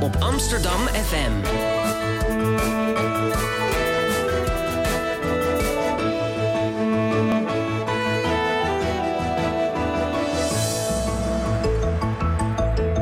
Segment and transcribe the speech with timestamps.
[0.00, 1.32] op Amsterdam FM.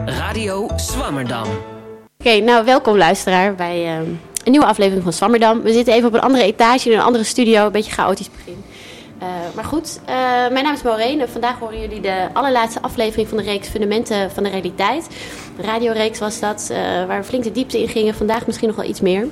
[0.04, 1.46] Radio Swammerdam.
[2.18, 4.08] Oké, nou welkom luisteraar bij uh,
[4.44, 5.62] een nieuwe aflevering van Swammerdam.
[5.62, 8.64] We zitten even op een andere etage in een andere studio, een beetje chaotisch begin.
[9.22, 10.08] Uh, maar goed, uh,
[10.52, 14.30] mijn naam is Maureen en vandaag horen jullie de allerlaatste aflevering van de reeks Fundamenten
[14.30, 15.08] van de Realiteit.
[15.60, 18.14] Radioreeks was dat, uh, waar we flink de diepte in gingen.
[18.14, 19.26] Vandaag misschien nog wel iets meer.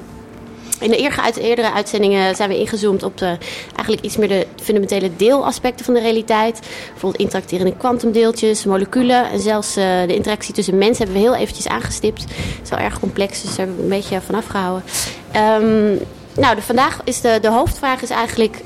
[0.80, 0.96] In de
[1.40, 3.36] eerdere uitzendingen zijn we ingezoomd op de,
[3.74, 6.60] eigenlijk iets meer de fundamentele deelaspecten van de realiteit.
[6.90, 11.68] Bijvoorbeeld interacterende kwantumdeeltjes, moleculen en zelfs uh, de interactie tussen mensen hebben we heel eventjes
[11.68, 12.22] aangestipt.
[12.22, 14.82] Het is wel erg complex, dus daar hebben we een beetje van afgehouden.
[15.36, 15.98] Um,
[16.36, 18.60] nou, de, vandaag is de, de hoofdvraag is eigenlijk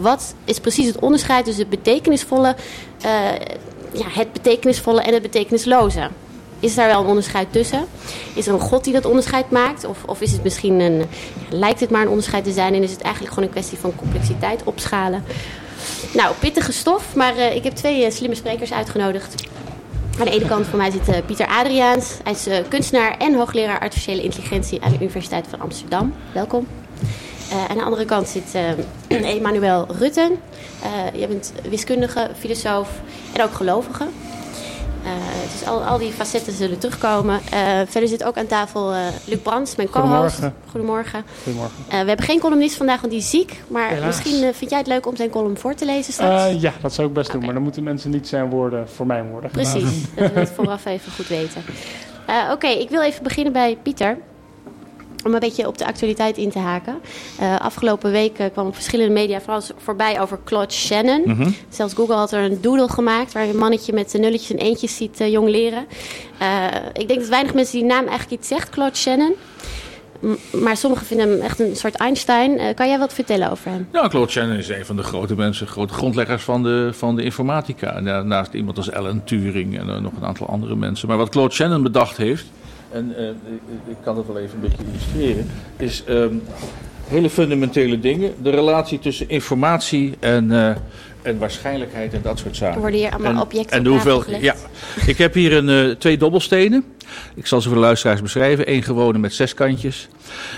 [0.00, 2.56] wat is precies het onderscheid tussen het betekenisvolle,
[3.92, 6.08] ja, het betekenisvolle en het betekenisloze?
[6.60, 7.86] Is daar wel een onderscheid tussen?
[8.34, 9.84] Is er een God die dat onderscheid maakt?
[9.84, 11.04] Of, of is het misschien een,
[11.50, 13.94] lijkt het maar een onderscheid te zijn en is het eigenlijk gewoon een kwestie van
[13.96, 15.24] complexiteit opschalen?
[16.14, 19.34] Nou, pittige stof, maar uh, ik heb twee uh, slimme sprekers uitgenodigd.
[20.18, 22.14] Aan de ene kant van mij zit uh, Pieter Adriaans.
[22.22, 26.14] Hij is kunstenaar en hoogleraar artificiële intelligentie aan de Universiteit van Amsterdam.
[26.32, 26.66] Welkom.
[27.68, 28.54] Aan de andere kant zit
[29.08, 30.38] Emanuel Rutten.
[31.14, 32.88] jij bent wiskundige, filosoof
[33.32, 34.06] en ook gelovige.
[35.04, 35.10] Uh,
[35.52, 37.40] dus al, al die facetten zullen terugkomen.
[37.54, 40.34] Uh, verder zit ook aan tafel uh, Luc Brands, mijn co-host.
[40.34, 40.54] Goedemorgen.
[40.70, 41.24] Goedemorgen.
[41.42, 41.84] Goedemorgen.
[41.88, 43.62] we hebben geen columnist vandaag, want die is ziek.
[43.68, 44.06] Maar Helaas.
[44.06, 46.60] misschien vind jij het leuk om zijn column voor te lezen straks?
[46.60, 47.36] ja, dat zou ik best okay.
[47.36, 47.44] doen.
[47.44, 49.50] Maar dan moeten mensen niet zijn woorden voor mijn woorden.
[49.50, 51.62] Precies, dat we het vooraf even goed weten.
[52.26, 54.18] Oké, okay, ik wil even beginnen bij Pieter
[55.24, 57.00] om een beetje op de actualiteit in te haken.
[57.40, 61.20] Uh, afgelopen week uh, kwam op verschillende media vooral voorbij over Claude Shannon.
[61.20, 61.30] Mhm.
[61.30, 61.54] Mm -hmm.
[61.68, 64.96] Zelfs Google had er een doodle gemaakt waar je een mannetje met nulletjes en eentjes
[64.96, 65.86] ziet uh, jong leren.
[66.92, 69.34] ik denk dat weinig mensen die naam eigenlijk iets zegt, Claude Shannon.
[70.20, 72.74] M maar sommigen vinden hem echt een soort Einstein.
[72.74, 73.88] kan jij wat vertellen over hem?
[73.92, 77.22] Nou, Claude Shannon is een van de grote mensen, grote grondleggers van de, van de
[77.22, 78.00] informatica.
[78.00, 81.08] Naast iemand als Alan Turing en nog een aantal andere mensen.
[81.08, 82.44] Maar wat Claude Shannon bedacht heeft,
[82.92, 83.28] en uh,
[83.88, 85.46] ik, kan het wel even een beetje illustreren,
[85.76, 86.42] is um,
[87.08, 88.34] hele fundamentele dingen.
[88.42, 90.68] De relatie tussen informatie en, uh,
[91.22, 92.80] en waarschijnlijkheid en dat soort zaken.
[92.80, 94.54] Worden hier allemaal en, objecten en de hoeveel, Ja,
[95.06, 96.84] ik heb hier een, uh, twee dobbelstenen.
[97.34, 98.72] Ik zal ze voor de luisteraars beschrijven.
[98.72, 100.08] Eén gewone met zes kantjes.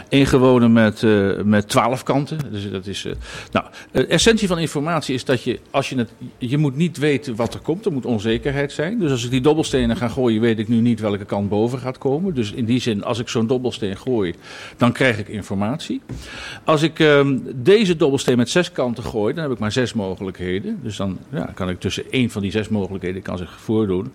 [0.08, 2.38] Eén gewone met, uh, met twaalf kanten.
[2.50, 3.12] Dus dat is, uh,
[3.52, 7.36] nou, de essentie van informatie is dat je, als je het, je moet niet weten
[7.36, 7.86] wat er komt.
[7.86, 8.98] Er moet onzekerheid zijn.
[8.98, 11.98] Dus als ik die dobbelstenen ga gooien, weet ik nu niet welke kant boven gaat
[11.98, 12.34] komen.
[12.34, 14.34] Dus in die zin, als ik zo'n dobbelsteen gooi,
[14.76, 16.00] dan krijg ik informatie.
[16.64, 20.80] Als ik um, deze dobbelsteen met zes kanten gooi, dan heb ik maar zes mogelijkheden.
[20.82, 24.12] Dus dan ja, kan ik tussen één van die zes mogelijkheden kan zich voordoen.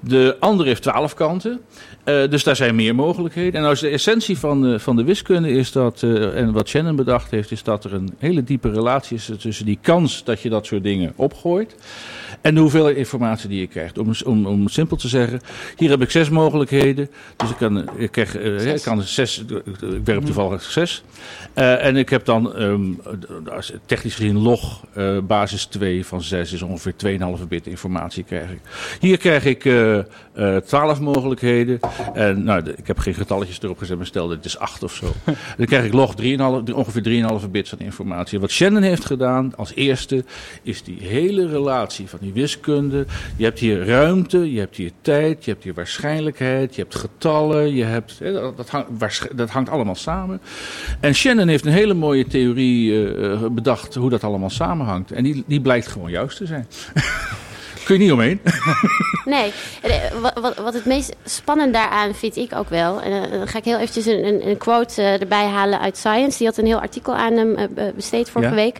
[0.00, 1.60] De andere heeft twaalf kanten.
[2.04, 3.60] Uh, dus daar zijn meer mogelijkheden.
[3.60, 6.96] En als de essentie van, uh, van de wiskunde is dat, uh, en wat Shannon
[6.96, 10.48] bedacht heeft, is dat er een hele diepe relatie is tussen die kans dat je
[10.48, 11.74] dat soort dingen opgooit
[12.46, 13.98] en de hoeveelheid informatie die je krijgt.
[13.98, 15.40] Om, om, om simpel te zeggen,
[15.76, 17.10] hier heb ik zes mogelijkheden.
[17.36, 19.44] Dus ik kan, ik krijg, ik kan zes,
[19.80, 21.02] ik werp toevallig zes.
[21.54, 23.00] en ik heb dan, um,
[23.86, 24.84] technisch gezien, log
[25.22, 26.94] basis 2 van 6 is ongeveer
[27.38, 28.60] 2,5 bit informatie krijg ik.
[29.00, 29.70] Hier krijg ik
[30.66, 31.80] 12 mogelijkheden.
[32.14, 34.82] En nou, de, ik heb geen getalletjes erop gezet, maar stel dat het is 8
[34.82, 35.12] of zo.
[35.58, 38.40] Dan krijg ik log 3,5, ongeveer 3,5 bits aan informatie.
[38.40, 40.24] Wat Shannon heeft gedaan als eerste,
[40.62, 43.06] is die hele relatie van die wiskunde.
[43.36, 47.74] Je hebt hier ruimte, je hebt hier tijd, je hebt hier waarschijnlijkheid, je hebt getallen,
[47.74, 48.18] je hebt,
[48.56, 50.40] dat, hangt, dat hangt allemaal samen.
[51.00, 55.12] En Shannon heeft een hele mooie theorie uh, bedacht hoe dat allemaal samenhangt.
[55.12, 56.66] En die, die blijkt gewoon juist te zijn.
[57.86, 58.40] Kun je niet omheen.
[59.24, 59.52] Nee,
[60.20, 63.00] wat, wat het meest spannend daaraan vind ik ook wel.
[63.00, 66.38] En dan ga ik heel eventjes een, een, quote uh, erbij halen uit Science.
[66.38, 67.56] Die had een heel artikel aan hem
[67.94, 68.56] besteed vorige ja?
[68.56, 68.78] week.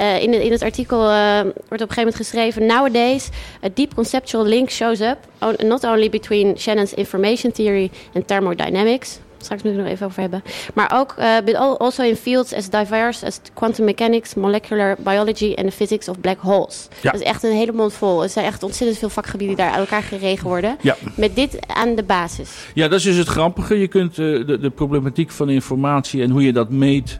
[0.00, 2.66] Uh, in, in het artikel wordt op een gegeven moment geschreven...
[2.66, 3.28] Nowadays,
[3.64, 5.18] a deep conceptual link shows up...
[5.58, 9.18] not only between Shannon's information theory and thermodynamics...
[9.42, 10.42] Straks moet ik nog even over hebben.
[10.74, 15.64] Maar ook, uh, but also in fields as diverse as quantum mechanics, molecular biology en
[15.66, 16.88] the physics of black holes.
[17.02, 17.10] Ja.
[17.10, 18.22] Dat is echt een hele mond vol.
[18.22, 20.76] Er zijn echt ontzettend veel vakgebieden die daar aan elkaar geregen worden.
[20.80, 20.96] Ja.
[21.14, 22.50] Met dit aan de basis.
[22.74, 23.78] Ja, dat is dus het grappige.
[23.78, 27.18] Je kunt uh, de, de problematiek van informatie en hoe je dat meet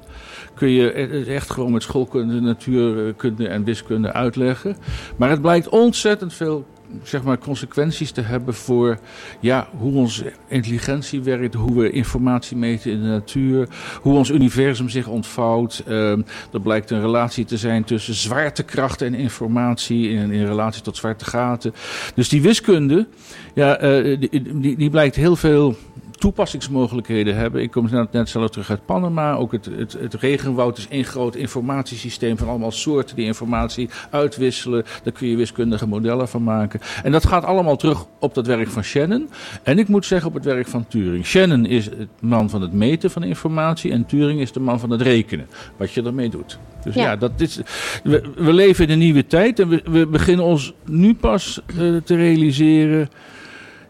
[0.55, 0.91] kun je
[1.29, 4.77] echt gewoon met schoolkunde, natuurkunde en wiskunde uitleggen.
[5.17, 6.67] Maar het blijkt ontzettend veel
[7.03, 8.99] zeg maar, consequenties te hebben voor
[9.41, 13.69] ja, hoe onze intelligentie werkt, hoe we informatie meten in de natuur,
[14.01, 15.83] hoe ons universum zich ontvouwt.
[15.89, 16.11] Uh,
[16.53, 21.25] er blijkt een relatie te zijn tussen zwaartekracht en informatie in, in relatie tot zwarte
[21.25, 21.75] gaten.
[22.15, 23.07] Dus die wiskunde,
[23.55, 23.77] ja,
[24.17, 25.77] die, die, die blijkt heel veel
[26.21, 27.63] toepassingsmogelijkheden hebben.
[27.63, 29.35] Ik kom net, net zelf terug uit Panama.
[29.35, 34.85] Ook het, het, het regenwoud is één groot informatiesysteem van allemaal soorten die informatie uitwisselen.
[35.03, 36.81] Daar kun je wiskundige modellen van maken.
[37.03, 39.29] En dat gaat allemaal terug op dat werk van Shannon.
[39.63, 41.27] En ik moet zeggen op het werk van Turing.
[41.27, 44.91] Shannon is het man van het meten van informatie en Turing is de man van
[44.91, 45.47] het rekenen.
[45.77, 46.59] Wat je ermee doet.
[46.85, 47.17] Dus ja, Ja.
[47.17, 47.61] dat is,
[48.03, 51.77] we, we leven in een nieuwe tijd en we, we beginnen ons nu pas eh,
[52.05, 53.09] te realiseren.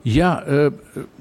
[0.02, 0.66] Ja, eh,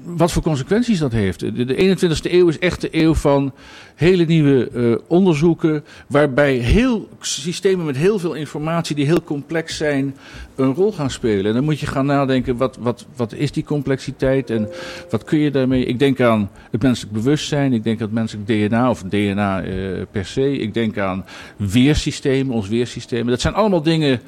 [0.02, 1.40] wat voor consequenties dat heeft.
[1.40, 3.52] De, de 21ste eeuw is echt de eeuw van
[3.94, 5.84] hele nieuwe eh, onderzoeken.
[6.06, 10.16] Waarbij heel systemen met heel veel informatie, die heel complex zijn,
[10.54, 11.44] een rol gaan spelen.
[11.44, 14.68] En dan moet je gaan nadenken: wat, wat, wat is die complexiteit en
[15.10, 15.84] wat kun je daarmee?
[15.84, 19.72] Ik denk aan het menselijk bewustzijn, ik denk aan het menselijk DNA of DNA eh,
[20.10, 20.52] per se.
[20.58, 21.24] Ik denk aan
[21.56, 23.26] weersystemen, ons weersysteem.
[23.26, 24.20] Dat zijn allemaal dingen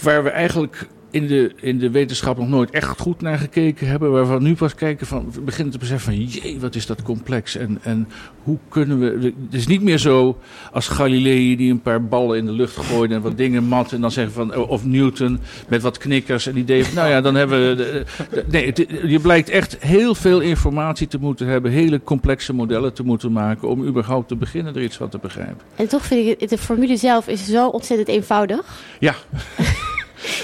[0.00, 4.10] waar we eigenlijk in de, in de wetenschap nog nooit echt goed naar gekeken hebben.
[4.12, 7.02] Waarvan we nu pas kijken van, we beginnen te beseffen van, jee, wat is dat
[7.02, 7.56] complex.
[7.56, 8.08] En, en
[8.42, 10.38] hoe kunnen we, het is niet meer zo
[10.72, 13.92] als Galilei die een paar ballen in de lucht gooide en wat dingen mat.
[13.92, 15.38] En dan zeggen van, of Newton
[15.68, 18.86] met wat knikkers en die deed, nou ja, dan hebben we, de- de- nee, het-
[19.06, 21.70] je blijkt echt heel veel informatie te moeten hebben.
[21.70, 25.60] Hele complexe modellen te moeten maken om überhaupt te beginnen er iets van te begrijpen.
[25.76, 28.80] En toch vind ik de formule zelf is zo ontzettend eenvoudig.
[28.98, 29.14] Ja,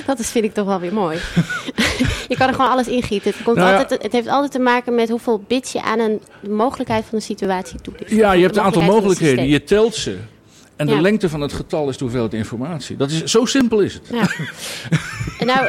[0.07, 1.19] Dat is, vind ik toch wel weer mooi.
[2.29, 3.31] je kan er gewoon alles ingieten.
[3.31, 3.79] Het, komt Nou ja.
[3.79, 7.15] altijd, het heeft altijd te maken met hoeveel bits je aan een, de mogelijkheid van
[7.15, 8.11] een situatie toedicht.
[8.11, 9.49] Ja, je hebt De een aantal mogelijkheden.
[9.49, 10.17] Je telt ze.
[10.77, 11.01] En de Ja.
[11.01, 12.97] lengte van het getal is de hoeveelheid informatie.
[12.97, 14.03] Dat is, zo simpel is het.
[14.13, 14.27] Ja.
[15.45, 15.67] Nou,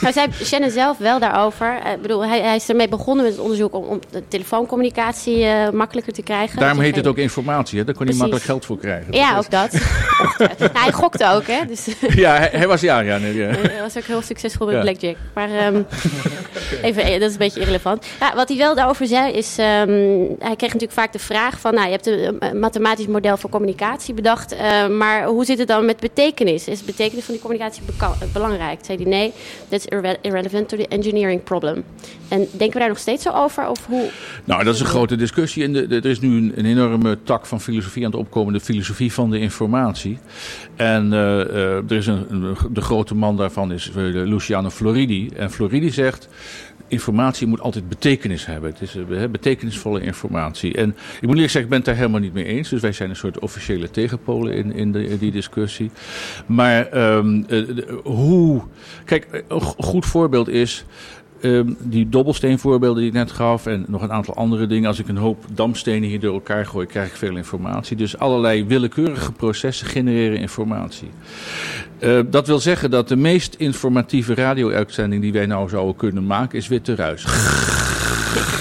[0.00, 1.78] nou zei Shannon zelf wel daarover.
[1.84, 5.44] Eh, Ik bedoel, hij, hij is ermee begonnen met het onderzoek om, om de telefooncommunicatie
[5.44, 6.58] eh, makkelijker te krijgen.
[6.58, 7.78] Daarom Dus heet het ook informatie.
[7.78, 7.84] Hè?
[7.84, 9.12] Daar kon hij makkelijk geld voor krijgen.
[9.14, 9.72] Ja, ook dat.
[10.38, 10.50] nou,
[10.82, 11.66] hij gokte ook, hè.
[11.66, 13.46] Dus Ja, hij, hij was ja, ja, nee, ja.
[13.48, 14.80] Hij was ook heel succesvol met Ja.
[14.80, 15.16] Blackjack.
[15.34, 15.82] Maar ehm,
[16.82, 18.06] even, eh, dat is een beetje irrelevant.
[18.20, 19.58] Ja, wat hij wel daarover zei is...
[19.58, 19.90] ehm,
[20.38, 21.74] hij kreeg natuurlijk vaak de vraag van...
[21.74, 24.54] Nou, je hebt een, mathematisch model voor communicatie bedacht.
[24.90, 26.68] maar hoe zit het dan met betekenis?
[26.68, 27.82] Is de betekenis van die communicatie
[28.32, 28.78] belangrijk?
[28.84, 29.32] Zei hij nee,
[29.68, 31.84] that's irre- irrelevant to the engineering problem.
[32.28, 33.68] En denken we daar nog steeds zo over?
[33.68, 34.10] Of hoe...
[34.44, 35.64] Nou, dat is een grote discussie.
[35.64, 38.52] En er is nu een, enorme tak van filosofie aan het opkomen.
[38.52, 40.18] De filosofie van de informatie.
[40.76, 45.28] En eh, eh, er is een, de grote man daarvan is eh, Luciano Floridi.
[45.36, 46.28] En Floridi zegt...
[46.92, 48.70] Informatie moet altijd betekenis hebben.
[48.70, 48.96] Het is
[49.30, 50.74] betekenisvolle informatie.
[50.74, 50.88] En
[51.20, 52.68] ik moet eerlijk zeggen, ik ben het daar helemaal niet mee eens.
[52.68, 55.90] Dus wij zijn een soort officiële tegenpolen in, in, die discussie.
[56.46, 57.62] Maar ehm, eh,
[58.04, 58.62] hoe.
[59.04, 60.84] Kijk, een go- goed voorbeeld is.
[61.40, 64.88] Ehm, die dobbelsteenvoorbeelden die ik net gaf en nog een aantal andere dingen.
[64.88, 67.96] Als ik een hoop dampstenen hier door elkaar gooi, krijg ik veel informatie.
[67.96, 71.10] Dus allerlei willekeurige processen genereren informatie.
[71.98, 76.58] Eh, dat wil zeggen dat de meest informatieve radio-uitzending die wij nou zouden kunnen maken,
[76.58, 77.24] is Witte Ruis.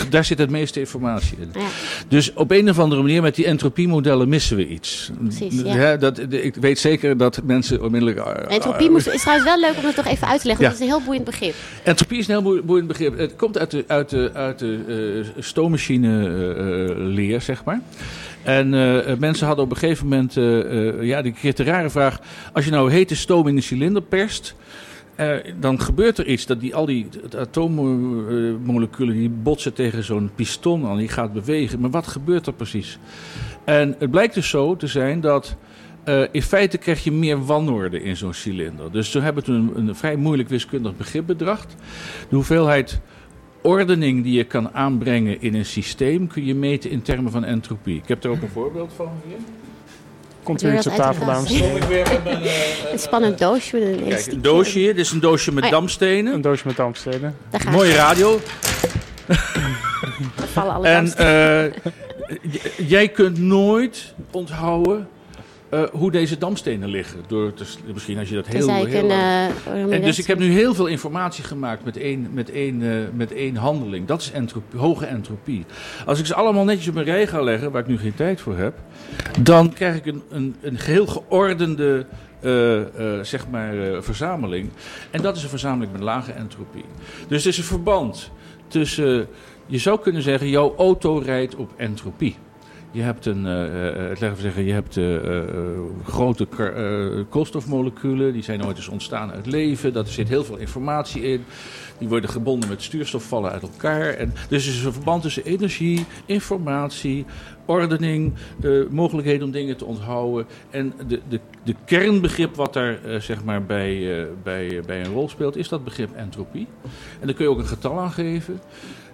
[0.09, 1.49] Daar zit het meeste informatie in.
[1.53, 1.67] Ja.
[2.07, 5.11] Dus op een of andere manier met die entropiemodellen missen we iets.
[5.19, 5.97] Precies, ja.
[5.97, 8.17] Dat, ik weet zeker dat mensen onmiddellijk...
[8.17, 10.65] eh, Entropie moest, is trouwens wel leuk om dat toch even uit te leggen.
[10.65, 10.69] Ja.
[10.71, 11.53] want Dat is een heel boeiend begrip.
[11.83, 13.17] Entropie is een heel boe- boeiend begrip.
[13.17, 17.81] Het komt uit de, uit de, uit de eh, stoommachine eh, leer, zeg maar.
[18.43, 18.69] En
[19.19, 22.19] mensen hadden op een gegeven moment, eh, ja, die kreeg de rare vraag.
[22.53, 24.55] Als je nou hete stoom in een cilinder perst,
[25.21, 26.45] eh, dan gebeurt er iets.
[26.45, 31.79] Dat die, al die atoommoleculen die botsen tegen zo'n piston aan, die gaat bewegen.
[31.79, 32.99] Maar wat gebeurt er precies?
[33.63, 35.55] En het blijkt dus zo te zijn dat
[36.03, 38.91] eh, in feite krijg je meer wanorde in zo'n cilinder.
[38.91, 41.75] Dus toen hebben toen een, een vrij moeilijk wiskundig begrip bedacht.
[42.29, 43.01] De hoeveelheid
[43.61, 47.97] ordening die je kan aanbrengen in een systeem kun je meten in termen van entropie.
[47.97, 49.37] Ik heb er ook een voorbeeld van hier.
[50.43, 51.61] Komt weer iets op tafel, dames eh,
[52.91, 54.95] Een spannend doosje met een Kijk, een doosje hier.
[54.95, 55.75] Dit is een doosje met Oh ja.
[55.75, 56.33] dampstenen.
[56.33, 56.75] Een doosje met
[57.61, 58.39] gaat Mooie radio.
[60.53, 61.73] vallen alle En eh,
[62.41, 65.07] j- jij kunt nooit onthouden
[65.71, 67.19] eh, hoe deze dampstenen liggen.
[67.27, 67.63] Door te,
[67.93, 69.09] misschien als je dat heel, ik heel een...
[69.09, 72.97] eh, En dus ik heb nu heel veel informatie gemaakt met één, met één, eh,
[73.13, 74.07] met één handeling.
[74.07, 75.65] Dat is entropie, hoge entropie.
[76.05, 78.41] Als ik ze allemaal netjes op een rij ga leggen, waar ik nu geen tijd
[78.41, 78.73] voor heb,
[79.39, 82.05] dan krijg ik een, een, een geheel geordende
[83.21, 83.73] zeg maar,
[84.03, 84.69] verzameling.
[85.11, 86.85] En dat is een verzameling met lage entropie.
[87.27, 88.31] Dus er is een verband
[88.67, 89.27] tussen,
[89.65, 92.35] je zou kunnen zeggen, jouw auto rijdt op entropie.
[92.93, 95.55] Je hebt een, eh, eh, laten we zeggen, je hebt eh, eh, eh,
[96.03, 99.93] grote eh, koolstofmoleculen, die zijn ooit eens ontstaan uit leven.
[99.93, 101.43] Daar zit heel veel informatie in.
[101.97, 104.13] Die worden gebonden met stuurstof, vallen uit elkaar.
[104.13, 107.25] En dus er is een verband tussen energie, informatie,
[107.65, 110.45] ordening, eh, mogelijkheden om dingen te onthouden.
[110.69, 115.11] En de, de, de kernbegrip wat daar eh, zeg maar bij, eh, bij, bij een
[115.13, 116.67] rol speelt, is dat begrip entropie.
[117.19, 118.59] En daar kun je ook een getal aan geven.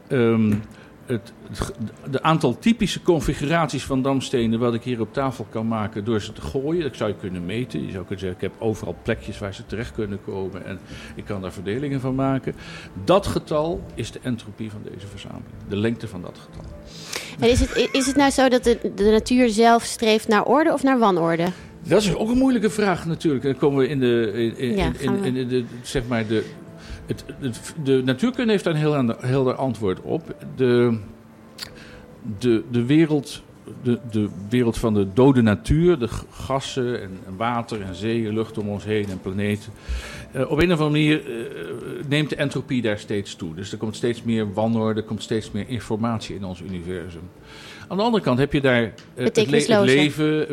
[0.07, 0.53] ehm,
[1.07, 1.73] het, het,
[2.11, 6.33] de aantal typische configuraties van damstenen wat ik hier op tafel kan maken door ze
[6.33, 7.85] te gooien, dat zou je kunnen meten.
[7.85, 10.79] Je zou kunnen zeggen, ik heb overal plekjes waar ze terecht kunnen komen en
[11.15, 12.55] ik kan daar verdelingen van maken.
[13.03, 16.71] Dat getal is de entropie van deze verzameling, de lengte van dat getal.
[17.39, 20.73] En is het, is het nou zo dat de, de natuur zelf streeft naar orde
[20.73, 21.45] of naar wanorde?
[21.83, 23.43] Dat is ook een moeilijke vraag natuurlijk.
[23.43, 26.43] Dan komen we in de, in, in, Ja, in, in de zeg maar de,
[27.07, 30.35] het, het- de natuurkunde heeft daar een heel ander- antwoord op.
[30.55, 30.97] De,
[32.39, 33.41] de, de, wereld,
[33.83, 38.33] de, de wereld van de dode natuur, de gassen en, en water en zee en
[38.33, 39.71] lucht om ons heen en planeten.
[40.31, 43.55] eh, op een of andere manier eh, neemt de entropie daar steeds toe.
[43.55, 47.21] Dus er komt steeds meer wanorde, er komt steeds meer informatie in ons universum.
[47.87, 50.47] Aan de andere kant heb je daar eh, het, le- het Betekenisloze leven,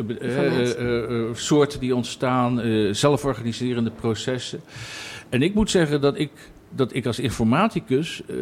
[1.37, 4.59] soorten die ontstaan, zelforganiserende processen.
[5.29, 6.31] En ik moet zeggen dat ik,
[6.69, 8.35] dat ik als informaticus eh,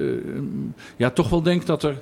[0.97, 2.01] ja, toch wel denk dat er,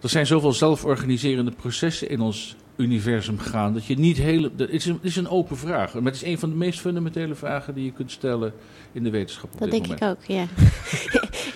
[0.00, 3.74] er zijn zoveel zelforganiserende processen in ons universum gaan.
[3.74, 4.50] Dat je niet hele.
[4.56, 5.94] Dat is, een, het is een open vraag.
[5.94, 8.52] Maar het is een van de meest fundamentele vragen die je kunt stellen
[8.92, 9.52] in de wetenschap.
[9.52, 10.20] Op Dat dit denk moment.
[10.26, 10.46] ik ook, ja.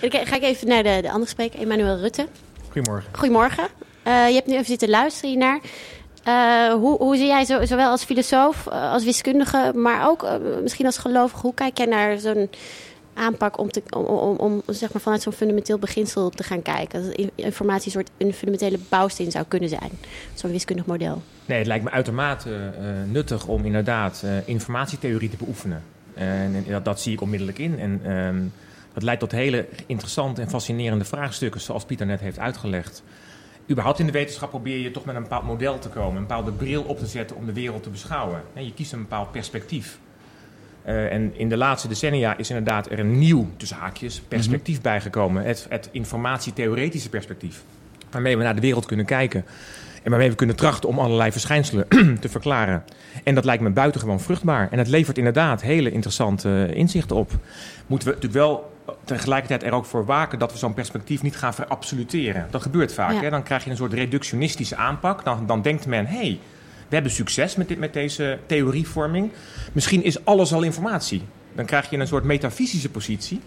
[0.09, 2.27] Dan ga ik even naar de, de andere spreker, Emmanuel Rutte.
[2.71, 3.09] Goedemorgen.
[3.15, 3.67] Goedemorgen.
[4.03, 5.61] Eh, je hebt nu even zitten luisteren hiernaar.
[6.27, 10.33] Eh, hoe, hoe zie jij, zo, zowel als filosoof, eh, als wiskundige, maar ook eh,
[10.61, 12.49] misschien als gelovige, hoe kijk jij naar zo'n
[13.13, 17.03] aanpak om, te, om, om, om zeg maar vanuit zo'n fundamenteel beginsel te gaan kijken?
[17.03, 19.91] Dat in- informatie een soort fundamentele bouwsteen zou kunnen zijn,
[20.33, 21.21] zo'n wiskundig model.
[21.45, 22.71] Nee, het lijkt me uitermate
[23.05, 25.83] nuttig om inderdaad informatietheorie te beoefenen.
[26.13, 27.79] En, dat zie ik onmiddellijk in.
[27.79, 28.41] En ehm,
[28.93, 33.03] dat leidt tot hele interessante en fascinerende vraagstukken, zoals Pieter net heeft uitgelegd.
[33.69, 36.51] Überhaupt in de wetenschap probeer je toch met een bepaald model te komen, een bepaalde
[36.51, 38.41] bril op te zetten om de wereld te beschouwen.
[38.53, 39.99] En je kiest een bepaald perspectief.
[40.83, 45.43] Eh, en in de laatste decennia is inderdaad er een nieuw, tussen haakjes, perspectief bijgekomen.
[45.43, 47.63] Het, het informatietheoretische perspectief.
[48.11, 49.45] Waarmee we naar de wereld kunnen kijken.
[50.03, 51.87] En waarmee we kunnen trachten om allerlei verschijnselen
[52.19, 52.83] te verklaren.
[53.23, 54.71] En dat lijkt me buitengewoon vruchtbaar.
[54.71, 57.31] En het levert inderdaad hele interessante eh, inzichten op.
[57.87, 61.53] Moeten we natuurlijk wel tegelijkertijd er ook voor waken dat we zo'n perspectief niet gaan
[61.53, 62.47] verabsoluteren.
[62.49, 63.13] Dat gebeurt vaak.
[63.13, 63.21] Ja.
[63.21, 63.29] Hè?
[63.29, 65.23] Dan krijg je een soort reductionistische aanpak.
[65.23, 66.39] Dan, dan denkt men, hé, hey,
[66.87, 69.31] we hebben succes met, dit, met deze theorievorming.
[69.71, 71.21] Misschien is alles al informatie.
[71.53, 73.41] Dan krijg je een soort metafysische positie.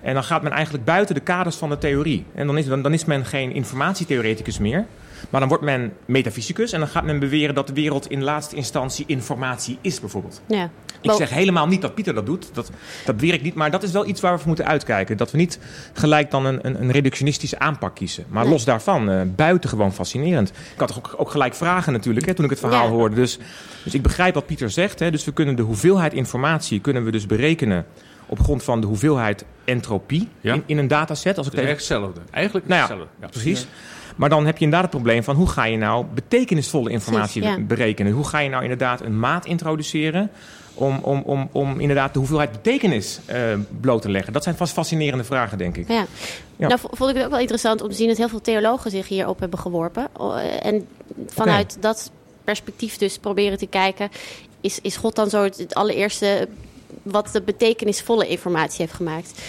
[0.00, 2.24] En dan gaat men eigenlijk buiten de kaders van de theorie.
[2.34, 4.86] En dan is, dan, dan is men geen informatietheoreticus meer.
[5.30, 6.72] Maar dan wordt men metafysicus.
[6.72, 10.40] En dan gaat men beweren dat de wereld in laatste instantie informatie is, bijvoorbeeld.
[10.46, 10.70] Ja.
[11.00, 12.50] Ik zeg helemaal niet dat Pieter dat doet.
[12.52, 12.70] Dat,
[13.04, 13.54] dat beweer ik niet.
[13.54, 15.16] Maar dat is wel iets waar we voor moeten uitkijken.
[15.16, 15.58] Dat we niet
[15.92, 18.24] gelijk dan een, een, een reductionistische aanpak kiezen.
[18.28, 18.52] Maar Nee.
[18.52, 20.48] los daarvan, eh, buitengewoon fascinerend.
[20.48, 22.90] Ik had ook, ook gelijk vragen natuurlijk, hè, toen ik het verhaal Ja.
[22.90, 23.14] hoorde.
[23.14, 23.38] Dus,
[23.84, 24.98] dus ik begrijp wat Pieter zegt.
[24.98, 25.10] Hè.
[25.10, 27.86] Dus we kunnen de hoeveelheid informatie kunnen we dus berekenen
[28.26, 30.54] op grond van de hoeveelheid entropie Ja.
[30.54, 31.38] in, in een dataset.
[31.38, 32.20] Als ik Het is even hetzelfde.
[32.30, 33.14] Eigenlijk Nou ja, hetzelfde.
[33.20, 33.26] Ja.
[33.28, 33.66] Precies.
[34.18, 37.58] Maar dan heb je inderdaad het probleem van hoe ga je nou betekenisvolle informatie Precies,
[37.58, 37.64] ja.
[37.66, 38.12] berekenen?
[38.12, 40.30] Hoe ga je nou inderdaad een maat introduceren
[40.74, 43.40] om, om, om, om inderdaad de hoeveelheid betekenis eh,
[43.80, 44.32] bloot te leggen?
[44.32, 45.88] Dat zijn vast fascinerende vragen, denk ik.
[45.88, 46.06] Ja.
[46.56, 46.66] Ja.
[46.68, 48.90] Nou, vo- vond ik het ook wel interessant om te zien dat heel veel theologen
[48.90, 50.08] zich hierop hebben geworpen.
[50.20, 50.86] Eh, En
[51.26, 52.10] vanuit dat
[52.44, 54.08] perspectief dus proberen te kijken,
[54.60, 56.48] is, is God dan zo het, het allereerste
[57.02, 59.40] wat de betekenisvolle informatie heeft gemaakt?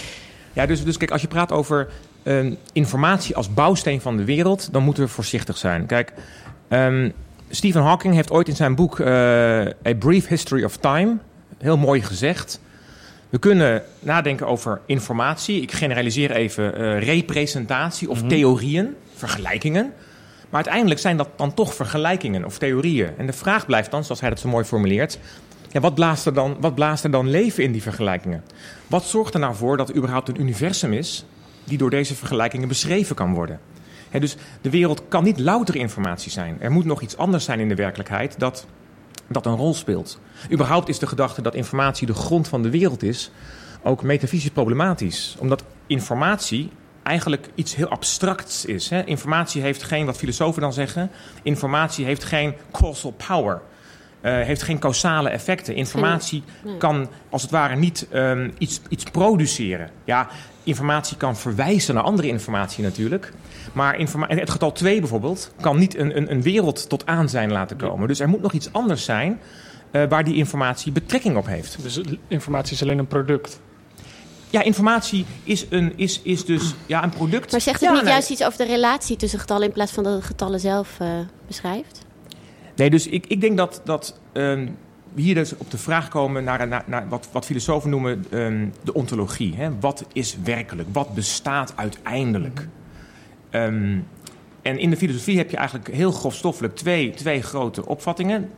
[0.54, 1.90] Ja, dus, dus kijk, als je praat over
[2.24, 5.86] eh, informatie als bouwsteen van de wereld, dan moeten we voorzichtig zijn.
[5.86, 6.14] Kijk,
[6.68, 7.10] ehm,
[7.50, 9.08] Stephen Hawking heeft ooit in zijn boek eh,
[9.88, 11.18] A Brief History of Time
[11.58, 12.60] heel mooi gezegd.
[13.30, 15.62] We kunnen nadenken over informatie.
[15.62, 19.94] Ik generaliseer even eh, representatie of theorieën, vergelijkingen.
[20.50, 23.10] Maar uiteindelijk zijn dat dan toch vergelijkingen of theorieën.
[23.18, 25.20] En de vraag blijft dan, zoals hij dat zo mooi formuleert.
[25.72, 28.44] Ja, wat, blaast er dan, wat blaast er dan leven in die vergelijkingen?
[28.88, 31.26] Wat zorgt er nou voor dat er überhaupt een universum is
[31.70, 33.60] die door deze vergelijkingen beschreven kan worden?
[34.12, 36.58] Dus de wereld kan niet louter informatie zijn.
[36.60, 38.66] Er moet nog iets anders zijn in de werkelijkheid dat,
[39.28, 40.20] dat een rol speelt.
[40.52, 43.32] Überhaupt is de gedachte dat informatie de grond van de wereld is
[43.84, 45.36] ook metafysisch problematisch.
[45.40, 46.70] Omdat informatie
[47.04, 48.92] eigenlijk iets heel abstracts is.
[49.06, 51.12] Informatie heeft geen, wat filosofen dan zeggen,
[51.44, 53.62] informatie heeft geen causal power.
[54.22, 55.76] Eh, heeft geen causale effecten.
[55.76, 56.78] Informatie Nee.
[56.78, 59.90] kan als het ware niet ehm, iets, iets produceren.
[60.04, 60.28] Ja,
[60.64, 63.34] informatie kan verwijzen naar andere informatie natuurlijk.
[63.74, 63.98] Maar
[64.28, 68.08] het getal 2 bijvoorbeeld kan niet een, een, een wereld tot aanzijn laten komen.
[68.08, 69.40] Dus er moet nog iets anders zijn
[69.92, 71.84] eh, waar die informatie betrekking op heeft.
[71.84, 73.60] Dus informatie is alleen een product.
[74.50, 77.52] Ja, informatie is, een, is, is dus ja, een product.
[77.52, 78.12] Maar zegt het Ja, niet nee.
[78.12, 81.08] juist iets over de relatie tussen getallen in plaats van dat het getallen zelf eh,
[81.48, 82.08] beschrijft?
[82.80, 84.68] Nee, dus ik, ik denk dat, dat ehm,
[85.14, 88.68] we hier dus op de vraag komen naar, naar, naar wat, wat filosofen noemen ehm,
[88.84, 89.56] de ontologie.
[89.56, 89.80] Hè?
[89.80, 90.88] Wat is werkelijk?
[90.92, 92.68] Wat bestaat uiteindelijk?
[93.50, 93.98] Ehm,
[94.62, 98.50] en in de filosofie heb je eigenlijk heel grofstoffelijk twee, twee grote opvattingen.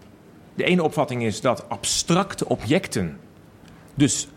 [0.53, 3.17] De ene opvatting is dat abstracte objecten,
[3.95, 4.27] dus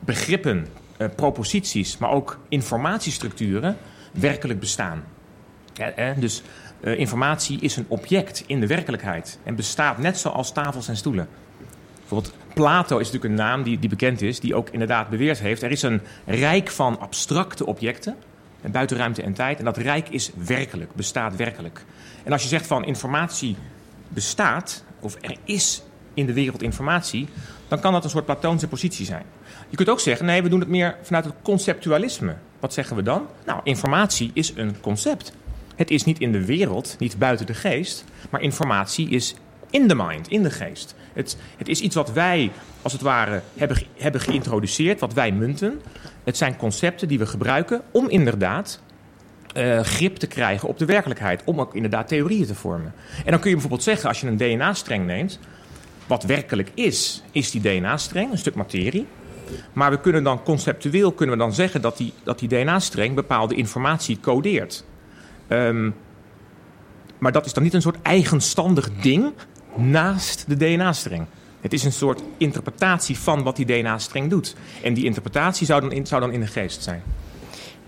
[0.00, 0.66] begrippen,
[0.96, 3.76] eh, proposities, maar ook informatiestructuren,
[4.12, 5.04] werkelijk bestaan.
[6.16, 6.42] Dus
[6.80, 11.28] eh, informatie is een object in de werkelijkheid en bestaat net zoals tafels en stoelen.
[11.98, 15.62] Bijvoorbeeld Plato is natuurlijk een naam die, die bekend is, die ook inderdaad beweerd heeft.
[15.62, 18.16] Er is een rijk van abstracte objecten,
[18.70, 19.58] buiten ruimte en tijd.
[19.58, 21.84] En dat rijk is werkelijk, bestaat werkelijk.
[22.24, 23.56] En als je zegt van informatie
[24.08, 25.82] bestaat, of er is
[26.14, 27.28] in de wereld informatie,
[27.68, 29.24] dan kan dat een soort platoonse positie zijn.
[29.68, 32.36] Je kunt ook zeggen, nee, we doen het meer vanuit het conceptualisme.
[32.60, 33.26] Wat zeggen we dan?
[33.46, 35.32] Nou, informatie is een concept.
[35.80, 39.34] Het is niet in de wereld, niet buiten de geest, maar informatie is
[39.70, 40.94] in de mind, in de geest.
[41.12, 42.50] Het, het is iets wat wij,
[42.82, 45.80] als het ware, hebben, hebben geïntroduceerd, wat wij munten.
[46.24, 48.80] Het zijn concepten die we gebruiken om inderdaad
[49.56, 51.42] uh, grip te krijgen op de werkelijkheid.
[51.44, 52.94] Om ook inderdaad theorieën te vormen.
[53.24, 55.38] En dan kun je bijvoorbeeld zeggen, als je een DNA-streng neemt...
[56.06, 59.06] wat werkelijk is, is die DNA-streng, een stuk materie.
[59.72, 63.54] Maar we kunnen dan conceptueel kunnen we dan zeggen dat die, dat die DNA-streng bepaalde
[63.54, 64.84] informatie codeert.
[65.52, 65.94] Um,
[67.18, 69.32] maar dat is dan niet een soort eigenstandig ding
[69.74, 71.26] naast de DNA-streng.
[71.60, 74.54] Het is een soort interpretatie van wat die DNA-streng doet.
[74.82, 77.02] En die interpretatie zou dan, in, zou dan in de geest zijn.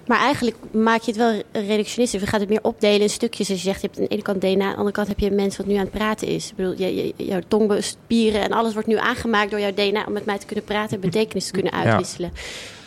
[0.06, 2.20] Maar eigenlijk maak je het wel reductionistisch.
[2.20, 3.50] Je gaat het meer opdelen in stukjes.
[3.50, 5.18] Als je zegt, je hebt aan de ene kant DNA, aan de andere kant heb
[5.18, 6.50] je een mens wat nu aan het praten is.
[6.50, 10.12] Ik bedoel, je, je, jouw tongspieren en alles wordt nu aangemaakt door jouw DNA om
[10.12, 12.32] met mij te kunnen praten en betekenis te kunnen uitwisselen.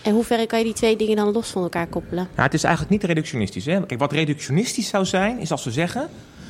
[0.06, 2.28] En hoe ver kan je die twee dingen dan los van elkaar koppelen?
[2.32, 3.66] Nou, het is eigenlijk niet reductionistisch.
[3.66, 3.86] Hè?
[3.86, 6.10] Kijk, wat reductionistisch zou zijn, is als we zeggen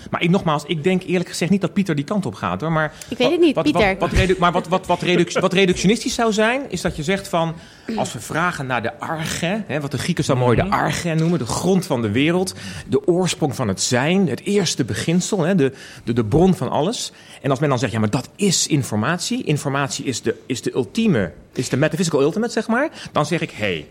[0.10, 2.72] maar ik, nogmaals, ik denk eerlijk gezegd niet dat Pieter die kant op gaat hoor.
[2.72, 3.98] Maar ik weet het niet, wat, Pieter.
[4.00, 5.02] Wat, wat, maar wat, wat, wat,
[5.34, 7.56] wat reductionistisch zou zijn, is dat je zegt van...
[7.96, 10.74] als we vragen naar de arche, hè, wat de Grieken zo mooi de mhm.
[10.74, 11.40] arche noemen...
[11.40, 12.54] de grond van de wereld,
[12.88, 14.30] de oorsprong van het zijn...
[14.30, 15.72] het eerste beginsel, hè, de,
[16.04, 17.12] de, de bron van alles.
[17.42, 19.44] En als men dan zegt, ja, maar dat is informatie.
[19.44, 22.90] Informatie is de, is de ultieme, is de metaphysical ultimate, zeg maar.
[23.12, 23.66] Dan zeg ik, hé...
[23.66, 23.88] Hey,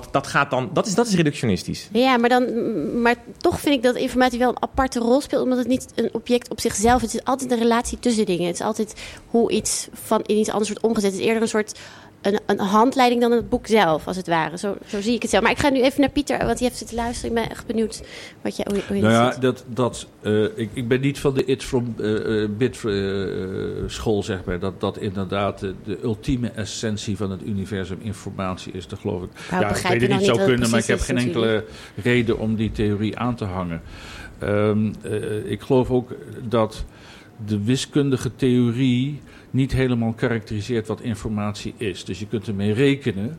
[0.00, 1.88] dat, dat, gaat dan, dat, is, dat is reductionistisch.
[1.92, 5.42] Ja, maar, dan, maar toch vind ik dat informatie wel een aparte rol speelt.
[5.42, 7.12] Omdat het niet een object op zichzelf is.
[7.12, 8.46] Het is altijd een relatie tussen dingen.
[8.46, 8.94] Het is altijd
[9.26, 11.10] hoe iets van in iets anders wordt omgezet.
[11.10, 11.78] Het is eerder een soort
[12.24, 14.58] een, een, handleiding dan het boek zelf, als het ware.
[14.58, 15.42] Zo, zo zie ik het zelf.
[15.42, 17.36] Maar ik ga nu even naar Pieter, want die heeft zitten luisteren.
[17.36, 18.02] Ik ben echt benieuwd
[18.42, 21.34] wat je, hoe, hoe je nou ja, dat, dat, uh, ik, ik ben niet van
[21.34, 22.76] de It From uh, Bit
[23.86, 24.58] school, zeg maar.
[24.58, 29.30] Dat dat inderdaad de, ultieme essentie van het universum informatie is, dat geloof ik.
[29.50, 31.64] Nou, ja, ik weet het niet zou kunnen, maar ik heb geen enkele
[32.02, 33.82] reden om die theorie aan te hangen.
[34.42, 34.94] Um,
[35.44, 36.14] ik geloof ook
[36.48, 36.84] dat
[37.46, 39.20] de wiskundige theorie
[39.54, 42.04] niet helemaal karakteriseert wat informatie is.
[42.04, 43.38] Dus je kunt ermee rekenen,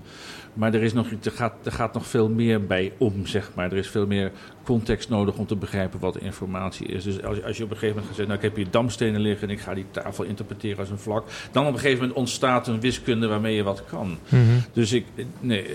[0.54, 3.72] maar er, is nog, er, gaat, er gaat nog veel meer bij om, zeg maar.
[3.72, 4.32] Er is veel meer
[4.64, 7.04] context nodig om te begrijpen wat informatie is.
[7.04, 9.22] Dus als, als je op een gegeven moment gaat zeggen, nou ik heb hier damstenen
[9.22, 11.26] liggen en ik ga die tafel interpreteren als een vlak.
[11.52, 14.18] Dan op een gegeven moment ontstaat een wiskunde waarmee je wat kan.
[14.30, 14.42] Mhm.
[14.74, 15.06] Dus ik,
[15.40, 15.66] nee,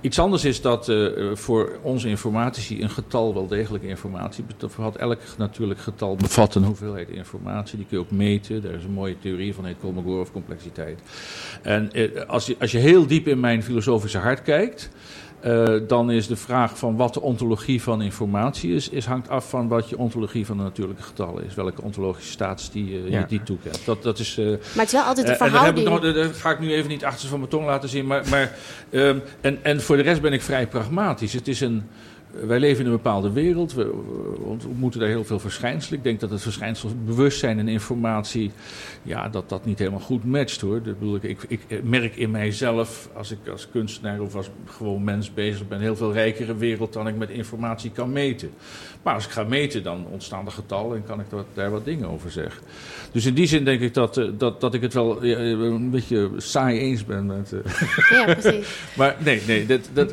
[0.00, 4.96] iets anders is dat uh, voor onze informatici een getal wel degelijk informatie bevat.
[4.96, 7.76] Elk natuurlijk getal bevat een hoeveelheid informatie.
[7.76, 8.62] Die kun je ook meten.
[8.62, 10.98] Daar is een mooie theorie van, heet Kolmogorov complexiteit.
[11.62, 14.90] En uh, als, je, als je heel diep in mijn filosofische hart kijkt
[15.44, 19.48] uh, dan is de vraag van wat de ontologie van informatie is, is hangt af
[19.48, 21.54] van wat je ontologie van de natuurlijke getallen is.
[21.54, 23.84] Welke ontologische status die uh, je die toekent.
[23.84, 25.88] Dat, dat is, uh, maar het is wel altijd een verhouding.
[25.88, 28.06] En dat, dat ga ik nu even niet achter van mijn tong laten zien.
[28.06, 28.56] Maar, maar,
[28.90, 31.32] um, en, en voor de rest ben ik vrij pragmatisch.
[31.32, 31.82] Het is een
[32.30, 33.74] wij leven in een bepaalde wereld.
[33.74, 33.92] We,
[34.44, 35.98] ontmoeten daar heel veel verschijnselen.
[35.98, 38.50] Ik denk dat het verschijnsel bewustzijn en informatie,
[39.02, 40.82] ja, dat dat niet helemaal goed matcht hoor.
[40.82, 45.04] Dat bedoel ik, ik, ik merk in mijzelf, als ik als kunstenaar of als gewoon
[45.04, 48.50] mens bezig ben, heel veel rijkere wereld dan ik met informatie kan meten.
[49.02, 52.08] Maar als ik ga meten, dan ontstaan er getallen en kan ik daar wat dingen
[52.08, 52.62] over zeggen.
[53.12, 56.30] Dus in die zin denk ik dat, eh, dat, dat ik het wel een beetje
[56.36, 57.54] saai eens ben met.
[58.10, 58.76] Ja, precies.
[58.98, 60.12] maar nee, nee, dat, dat,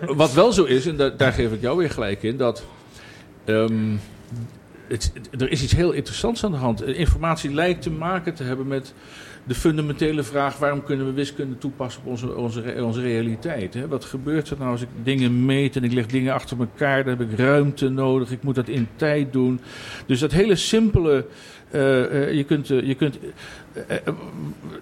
[0.00, 2.64] wat wel zo is, en daar geef ik jou weer gelijk in, dat.
[3.44, 4.00] Um,
[4.88, 6.84] het, er is iets heel interessants aan de hand.
[6.84, 8.94] Informatie lijkt te maken te hebben met
[9.44, 13.74] de fundamentele vraag: waarom kunnen we wiskunde toepassen op onze, onze, onze realiteit?
[13.74, 13.88] Hè?
[13.88, 17.04] Wat gebeurt er nou als ik dingen meet en ik leg dingen achter elkaar?
[17.04, 19.60] Dan heb ik ruimte nodig, ik moet dat in tijd doen.
[20.06, 21.26] Dus dat hele simpele.
[21.72, 23.18] Uh, uh, je kunt, uh, je kunt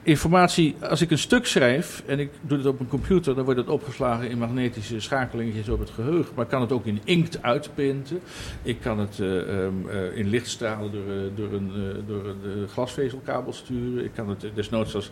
[0.03, 3.61] informatie, als ik een stuk schrijf en ik doe het op een computer, dan wordt
[3.61, 6.35] het opgeslagen in magnetische schakelingetjes op het geheugen.
[6.35, 8.21] Maar ik kan het ook in inkt uitprinten.
[8.63, 11.03] Ik kan het um, in lichtstralen door,
[11.35, 11.73] door een,
[12.07, 12.35] door
[12.73, 14.05] glasvezelkabel sturen.
[14.05, 15.11] Ik kan het desnoods als,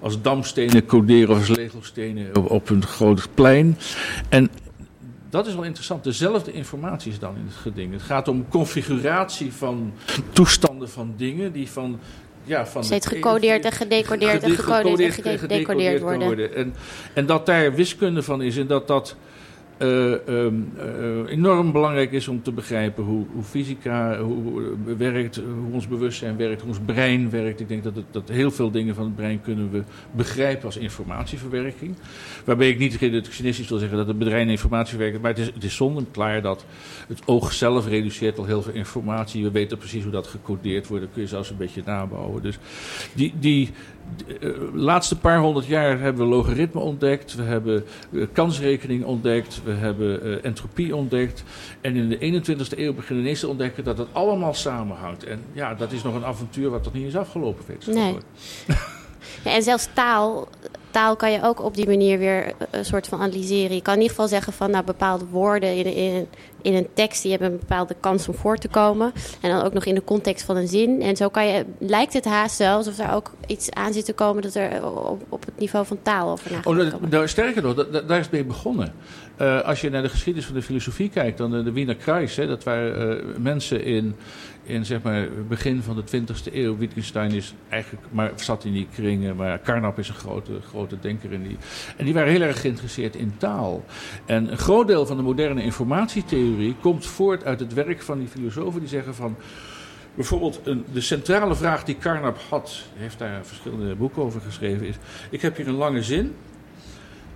[0.00, 3.78] als dampstenen coderen of als legelstenen op, op een groot plein.
[4.28, 4.50] En
[5.32, 6.04] dat is wel interessant.
[6.04, 7.92] Dezelfde informatie is dan in het geding.
[7.92, 9.92] Het gaat om configuratie van
[10.32, 12.00] toestanden van dingen die van.
[12.44, 16.54] Ja, van Steeds de- gecodeerd en gedecodeerd en gecodeerd en gedecodeerd worden.
[16.54, 16.74] En,
[17.14, 19.16] en dat daar wiskunde van is en dat dat
[19.82, 25.36] eh, ehm, eh, enorm belangrijk is om te begrijpen hoe, hoe fysica hoe, eh, werkt,
[25.36, 27.60] hoe ons bewustzijn werkt, hoe ons brein werkt.
[27.60, 30.76] Ik denk dat, het, dat heel veel dingen van het brein kunnen we begrijpen als
[30.76, 31.94] informatieverwerking.
[32.44, 35.76] Waarbij ik niet reductionistisch wil zeggen dat het brein informatieverwerking maar het is, het is
[35.76, 36.64] zonde klaar dat
[37.08, 39.42] het oog zelf reduceert al heel veel informatie.
[39.42, 42.42] We weten precies hoe dat gecodeerd wordt, dat kun je zelfs een beetje nabouwen.
[42.42, 42.58] Dus
[43.14, 43.70] die, die
[44.16, 49.60] de eh, laatste paar honderd jaar hebben we logaritme ontdekt, we hebben eh, kansrekening ontdekt,
[49.64, 51.44] we hebben eh, entropie ontdekt.
[51.80, 55.24] En in de 21ste eeuw beginnen we ineens te ontdekken dat het allemaal samenhangt.
[55.24, 57.64] En ja, dat is nog een avontuur wat nog niet is afgelopen.
[57.66, 58.24] wetenschappelijk.
[59.44, 60.48] Ja, en zelfs taal,
[60.90, 63.74] taal kan je ook op die manier weer eh, een soort van analyseren.
[63.74, 66.28] Je kan in ieder geval zeggen van nou, bepaalde woorden in, in,
[66.62, 69.12] in een tekst die hebben een bepaalde kans om voor te komen.
[69.40, 71.02] En dan ook nog in de context van een zin.
[71.02, 74.12] En zo kan je, lijkt het haast wel alsof er ook iets aan zit te
[74.12, 77.10] komen dat er op, op het niveau van taal over Oh, gaat dat, komen.
[77.10, 78.94] daar, sterker nog, daar is het mee begonnen.
[79.42, 82.36] Eh, als je naar de geschiedenis van de filosofie kijkt, dan eh, de Wiener Kreis,
[82.36, 84.14] hè, dat waren eh, mensen in,
[84.62, 86.76] in zeg maar, begin van de 20e eeuw.
[86.76, 91.32] Wittgenstein is eigenlijk, maar zat in die kringen, maar Carnap is een grote, grote denker
[91.32, 91.56] in die.
[91.96, 93.84] En die waren heel erg geïnteresseerd in taal.
[94.26, 98.28] En een groot deel van de moderne informatietheorie komt voort uit het werk van die
[98.28, 99.36] filosofen die zeggen van.
[100.14, 104.96] Bijvoorbeeld een, de centrale vraag die Carnap had, heeft daar verschillende boeken over geschreven, is:
[105.30, 106.34] ik heb hier een lange zin.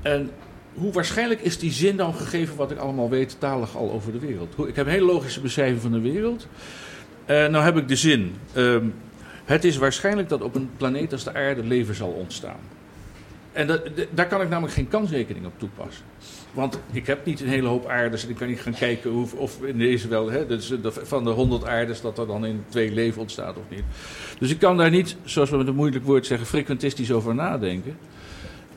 [0.03, 0.31] En
[0.77, 4.19] hoe waarschijnlijk is die zin dan gegeven wat ik allemaal weet talig al over de
[4.19, 4.55] wereld?
[4.69, 6.47] Ik heb een hele logische beschrijving van de wereld.
[7.25, 8.35] Eh nou heb ik de zin.
[8.53, 8.85] ehm,
[9.45, 12.61] het is waarschijnlijk dat op een planeet als de aarde leven zal ontstaan.
[13.53, 16.05] En dat, daar kan ik namelijk geen kansrekening op toepassen.
[16.53, 19.27] Want ik heb niet een hele hoop aardes en ik kan niet gaan kijken hoe,
[19.37, 20.47] of in deze wel, hè,
[20.81, 23.83] dat van de 100 aardes, dat er dan in twee leven ontstaat of niet.
[24.39, 27.97] Dus ik kan daar niet, zoals we met een moeilijk woord zeggen, frequentistisch over nadenken.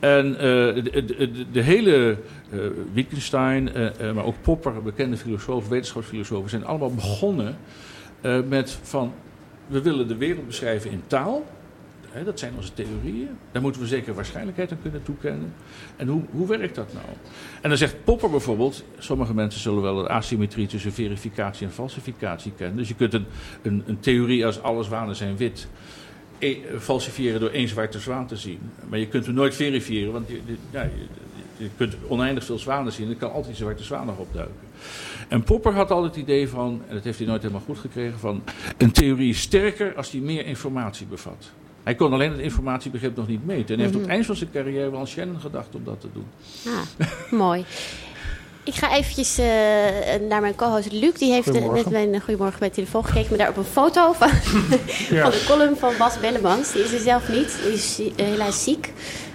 [0.00, 0.40] En eh,
[0.84, 2.16] de, de, hele
[2.50, 2.58] eh,
[2.92, 7.56] Wittgenstein, eh, maar ook Popper, bekende filosofen, wetenschapsfilosofen, zijn allemaal begonnen
[8.48, 9.12] met van,
[9.66, 11.46] we willen de wereld beschrijven in taal.
[12.10, 13.28] Hè, dat zijn onze theorieën.
[13.52, 15.54] Daar moeten we zeker waarschijnlijkheid aan kunnen toekennen.
[15.96, 17.06] En hoe, hoe werkt dat nou?
[17.60, 22.52] En dan zegt Popper bijvoorbeeld, sommige mensen zullen wel de asymmetrie tussen verificatie en falsificatie
[22.56, 22.76] kennen.
[22.76, 23.26] Dus je kunt een,
[23.62, 25.68] een, een theorie als alle zwanen zijn wit
[26.40, 28.58] e- falsifiëren door één zwarte zwaan te zien.
[28.88, 30.90] Maar je kunt hem nooit verifiëren, want je, je- ja, je,
[31.56, 33.08] je kunt oneindig veel zwanen zien.
[33.10, 34.54] Er kan altijd een zwarte zwaan nog opduiken.
[35.28, 38.18] En Popper had altijd het idee van, en dat heeft hij nooit helemaal goed gekregen,
[38.18, 38.42] van
[38.78, 41.50] een theorie is sterker als die meer informatie bevat.
[41.82, 43.68] Hij kon alleen het informatiebegrip nog niet meten.
[43.68, 46.00] En hij heeft op het eind van zijn carrière wel aan Shannon gedacht om dat
[46.00, 46.26] te doen.
[46.66, 47.64] Ah, mooi.
[48.70, 49.46] Ik ga eventjes eh,
[50.28, 51.12] naar mijn co-host Luc.
[51.18, 51.92] Die heeft eh, net Goedemorgen.
[51.92, 53.28] mijn uh, Goedemorgen bij de telefoon gekeken.
[53.28, 54.28] Maar daar op een foto van,
[55.16, 55.22] Ja.
[55.22, 56.72] van de column van Bas Bellemans.
[56.72, 57.56] Die is er zelf niet.
[57.64, 58.92] Die is eh, helaas ziek.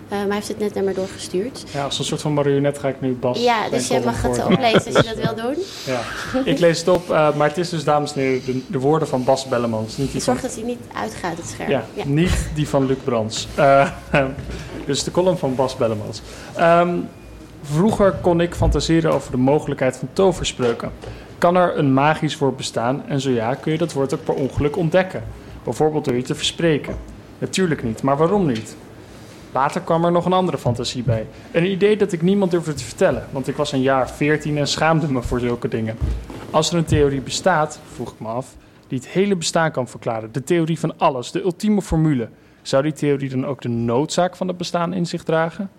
[0.09, 1.63] Eh, maar hij heeft het net naar me doorgestuurd.
[1.73, 3.39] Ja, als een soort van marionet ga ik nu Bas.
[3.43, 5.55] Ja, dus jij mag het oplezen als je dat wil doen.
[5.85, 6.01] Ja.
[6.43, 9.07] Ik lees het op, eh, maar het is dus, dames en heren, de, de woorden
[9.07, 9.97] van Bas Bellemans.
[9.97, 11.69] Niet die van, Zorg dat hij niet uitgaat, het scherm.
[11.69, 13.47] ja, niet die van Luc Brands.
[13.55, 13.89] Eh,
[14.85, 16.21] dus de column van Bas Bellemans.
[16.55, 16.97] Ehm,
[17.65, 20.91] vroeger kon ik fantaseren over de mogelijkheid van toverspreuken.
[21.37, 23.07] Kan er een magisch woord bestaan?
[23.07, 25.23] En zo ja, kun je dat woord ook per ongeluk ontdekken.
[25.63, 26.95] Bijvoorbeeld door je te verspreken.
[27.37, 28.75] Natuurlijk niet, maar waarom niet?
[29.51, 31.27] Later kwam er nog een andere fantasie bij.
[31.51, 34.67] Een idee dat ik niemand durfde te vertellen, want ik was een jaar 14 en
[34.67, 35.97] schaamde me voor zulke dingen.
[36.51, 38.55] Als er een theorie bestaat, vroeg ik me af,
[38.87, 42.29] die het hele bestaan kan verklaren, de theorie van alles, de ultieme formule,
[42.61, 45.69] zou die theorie dan ook de noodzaak van het bestaan in zich dragen?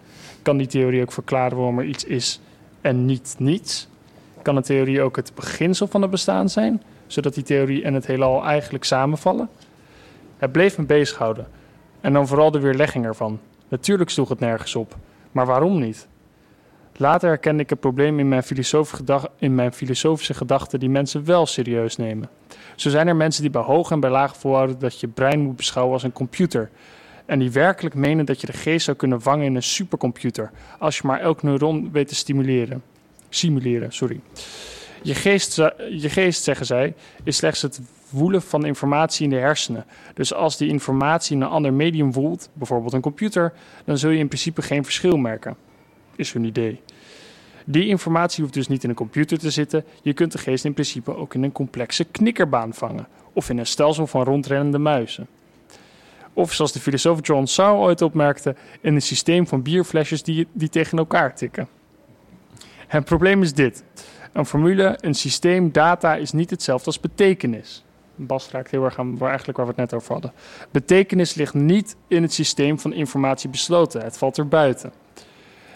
[0.46, 2.40] Kan die theorie ook verklaren waarom er iets is
[2.80, 3.88] en niet niets?
[4.42, 8.06] Kan een theorie ook het beginsel van het bestaan zijn, zodat die theorie en het
[8.06, 9.48] heelal eigenlijk samenvallen?
[10.38, 11.46] Het bleef me bezighouden.
[12.00, 13.40] En dan vooral de weerlegging ervan.
[13.68, 14.96] Natuurlijk sloeg het nergens op.
[15.32, 16.06] Maar waarom niet?
[16.96, 18.44] Later herkende ik het probleem in mijn,
[19.38, 22.28] in mijn filosofische gedachten die mensen wel serieus nemen.
[22.76, 25.56] Zo zijn er mensen die bij hoog en bij laag volhouden dat je brein moet
[25.56, 26.70] beschouwen als een computer.
[27.26, 30.50] En die werkelijk menen dat je de geest zou kunnen vangen in een supercomputer.
[30.78, 32.82] Als je maar elk neuron weet te stimuleren.
[33.28, 34.20] Simuleren, sorry.
[35.02, 35.56] Je geest,
[35.90, 39.84] je geest, zeggen zij, is slechts het woelen van informatie in de hersenen.
[40.14, 43.52] Dus als die informatie in een ander medium woelt, bijvoorbeeld een computer,
[43.84, 45.56] dan zul je in principe geen verschil merken.
[46.16, 46.80] Is hun idee.
[47.64, 49.84] Die informatie hoeft dus niet in een computer te zitten.
[50.02, 53.08] Je kunt de geest in principe ook in een complexe knikkerbaan vangen.
[53.32, 55.26] Of in een stelsel van rondrennende muizen.
[56.37, 60.68] Of zoals de filosoof John Searle ooit opmerkte, in een systeem van bierflesjes die, die
[60.68, 61.68] tegen elkaar tikken.
[62.87, 63.85] Het probleem is dit.
[64.33, 67.85] Een formule, een systeem, data is niet hetzelfde als betekenis.
[68.14, 70.33] Bas raakt heel erg aan waar, eigenlijk waar we het net over hadden.
[70.70, 74.03] Betekenis ligt niet in het systeem van informatie besloten.
[74.03, 74.92] Het valt er buiten.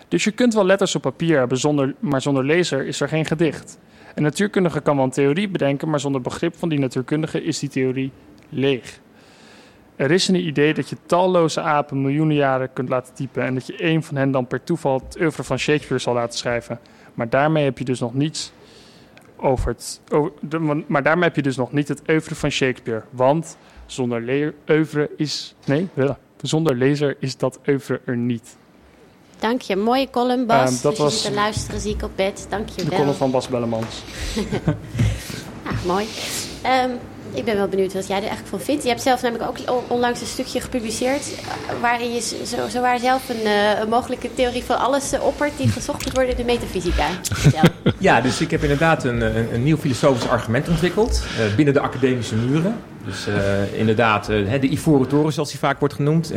[0.08, 3.26] Dus je kunt wel letters op papier hebben, zonder, maar zonder lezer is er geen
[3.26, 3.78] gedicht.
[4.14, 7.68] Een natuurkundige kan wel een theorie bedenken, maar zonder begrip van die natuurkundige is die
[7.68, 8.12] theorie
[8.48, 9.00] leeg.
[10.00, 13.66] Er is een idee dat je talloze apen miljoenen jaren kunt laten typen en dat
[13.66, 16.80] je één van hen dan per toeval het oeuvre van Shakespeare zal laten schrijven.
[17.14, 18.52] Maar daarmee heb je dus nog niets
[19.36, 20.00] over het.
[20.12, 23.02] Over de, maar daarmee heb je dus nog niet het oeuvre van Shakespeare.
[23.10, 25.54] Want zonder le- oeuvre is.
[25.64, 25.88] Nee,
[26.42, 28.56] zonder lezer is dat oeuvre er niet.
[29.38, 29.76] Dank je.
[29.76, 30.70] Mooie column, Bas.
[30.72, 32.46] Ehm, dat dus was- te luisteren, zie ik op bed.
[32.48, 34.02] Dank je De column van Bas Bellemans.
[35.66, 36.06] Ah, mooi.
[36.62, 36.90] Ehm,
[37.34, 38.82] ik ben wel benieuwd wat jij er eigenlijk van vindt.
[38.82, 41.34] Je hebt zelf namelijk ook on- onlangs een stukje gepubliceerd...
[41.34, 45.52] eh, waarin je zo, waar zelf een, eh, een mogelijke theorie van alles eh, oppert...
[45.56, 47.06] die gezocht moet worden in de metafysica.
[47.98, 49.20] Ja, dus ik heb inderdaad een,
[49.54, 51.22] een, nieuw filosofisch argument ontwikkeld
[51.56, 52.76] binnen de academische muren.
[53.04, 53.26] Dus
[53.72, 56.32] inderdaad, de Ivoren Toren zoals die vaak wordt genoemd.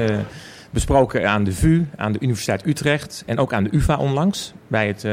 [0.70, 4.54] besproken aan de VU, aan de Universiteit Utrecht en ook aan de UvA onlangs.
[4.68, 5.06] Bij het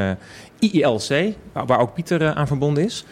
[0.59, 3.05] IILC, waar, ook Pieter aan verbonden is.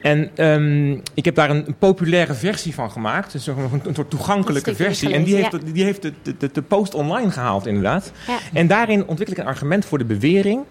[0.00, 3.32] En ehm, ik heb daar een, een populaire versie van gemaakt.
[3.32, 5.12] Dus een, een soort toegankelijke versie.
[5.12, 6.12] En die heeft, die heeft de,
[6.52, 8.12] de, post online gehaald inderdaad.
[8.26, 8.38] Ja.
[8.52, 10.64] En daarin ontwikkel ik een argument voor de bewering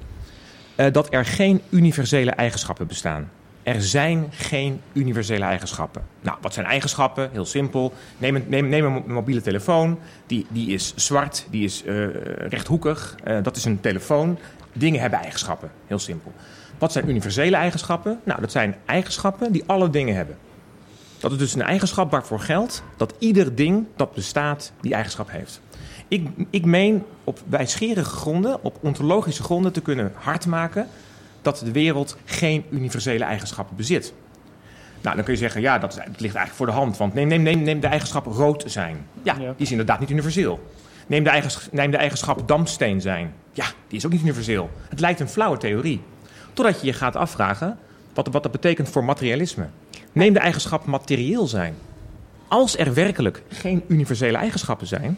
[0.76, 3.30] eh, dat er geen universele eigenschappen bestaan.
[3.64, 6.02] Er zijn geen universele eigenschappen.
[6.22, 7.30] Nou, wat zijn eigenschappen?
[7.32, 7.94] Heel simpel.
[8.18, 10.00] Neem een, neem, neem een mo- mobiele telefoon.
[10.28, 12.06] Die, die is zwart, die is eh,
[12.40, 13.16] rechthoekig.
[13.24, 14.38] Eh, dat is een telefoon.
[14.74, 15.72] Dingen hebben eigenschappen.
[15.88, 16.34] Heel simpel.
[16.78, 18.20] Wat zijn universele eigenschappen?
[18.24, 20.38] Nou, dat zijn eigenschappen die alle dingen hebben.
[21.20, 25.62] Dat is dus een eigenschap waarvoor geldt dat ieder ding dat bestaat die eigenschap heeft.
[26.08, 30.88] Ik, ik meen op wijsgerige gronden, op ontologische gronden te kunnen hardmaken
[31.42, 34.14] dat de wereld geen universele eigenschappen bezit.
[35.02, 36.98] Nou, dan kun je zeggen, ja, dat, is- dat ligt eigenlijk voor de hand.
[36.98, 39.06] Want neem, neem, neem, neem de eigenschap rood zijn.
[39.24, 39.40] Ja, Ja.
[39.40, 40.72] die is inderdaad niet universeel.
[41.08, 43.34] Neem de, eigens, neem de eigenschap dampsteen zijn.
[43.52, 44.70] Ja, die is ook niet universeel.
[44.90, 46.02] Het lijkt een flauwe theorie.
[46.58, 47.78] Totdat je je gaat afvragen
[48.14, 49.68] wat, wat dat betekent voor materialisme.
[50.12, 51.76] Neem de eigenschap materieel zijn.
[52.48, 55.18] Als er werkelijk geen universele eigenschappen zijn,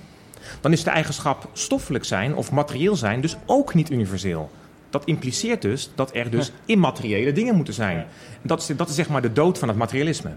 [0.62, 4.52] dan is de eigenschap stoffelijk zijn of materieel zijn dus ook niet universeel.
[4.90, 8.06] Dat impliceert dus dat er dus immateriële dingen moeten zijn.
[8.42, 10.32] Dat, is, dat is zeg maar de dood van het materialisme.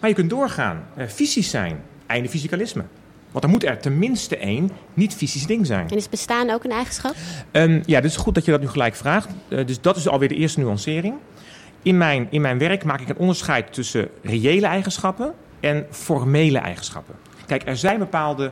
[0.00, 0.84] Maar je kunt doorgaan.
[0.96, 1.82] Eh, fysisch zijn.
[2.06, 2.84] Einde fysicalisme.
[3.30, 5.88] Want dan moet er tenminste één niet-fysisch ding zijn.
[5.88, 7.14] En is bestaan ook een eigenschap?
[7.50, 9.28] Ehm, ja, dus goed dat je dat nu gelijk vraagt.
[9.48, 11.14] Eh, dus dat is alweer de eerste nuancering.
[11.82, 17.14] In mijn, in mijn werk maak ik een onderscheid tussen reële eigenschappen en formele eigenschappen.
[17.46, 18.50] Kijk, er zijn bepaalde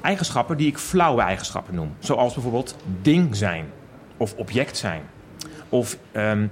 [0.00, 1.94] eigenschappen die ik flauwe eigenschappen noem.
[1.98, 3.64] Zoals bijvoorbeeld ding zijn,
[4.16, 5.02] of object zijn,
[5.68, 6.46] of ehm,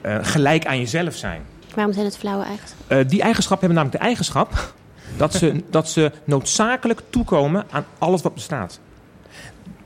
[0.00, 1.42] eh, gelijk aan jezelf zijn.
[1.74, 2.98] Waarom zijn het flauwe eigenschappen?
[2.98, 4.74] Eh, die eigenschappen hebben namelijk de eigenschap
[5.16, 8.80] dat ze, dat ze noodzakelijk toekomen aan alles wat bestaat.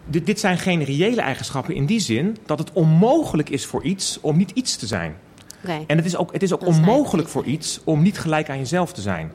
[0.05, 4.19] Dit, dit zijn geen reële eigenschappen in die zin dat het onmogelijk is voor iets
[4.21, 5.17] om niet iets te zijn.
[5.87, 8.59] En het is ook, het is ook Dat onmogelijk voor iets om niet gelijk aan
[8.59, 9.33] jezelf te zijn.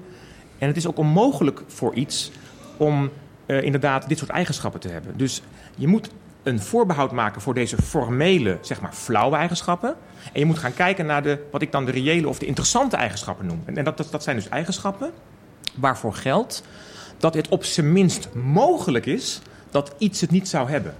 [0.57, 2.31] En het is ook onmogelijk voor iets
[2.77, 3.09] om
[3.45, 5.17] eh, inderdaad dit soort eigenschappen te hebben.
[5.17, 5.41] Dus
[5.75, 6.09] je moet
[6.43, 9.95] een voorbehoud maken voor deze formele, zeg maar, flauwe eigenschappen.
[10.33, 12.95] En je moet gaan kijken naar de, wat ik dan de reële of de interessante
[12.95, 13.61] eigenschappen noem.
[13.65, 15.11] En dat, dat, dat zijn dus eigenschappen
[15.79, 16.63] waarvoor geldt
[17.17, 20.95] dat het op zijn minst mogelijk is dat iets het niet zou hebben.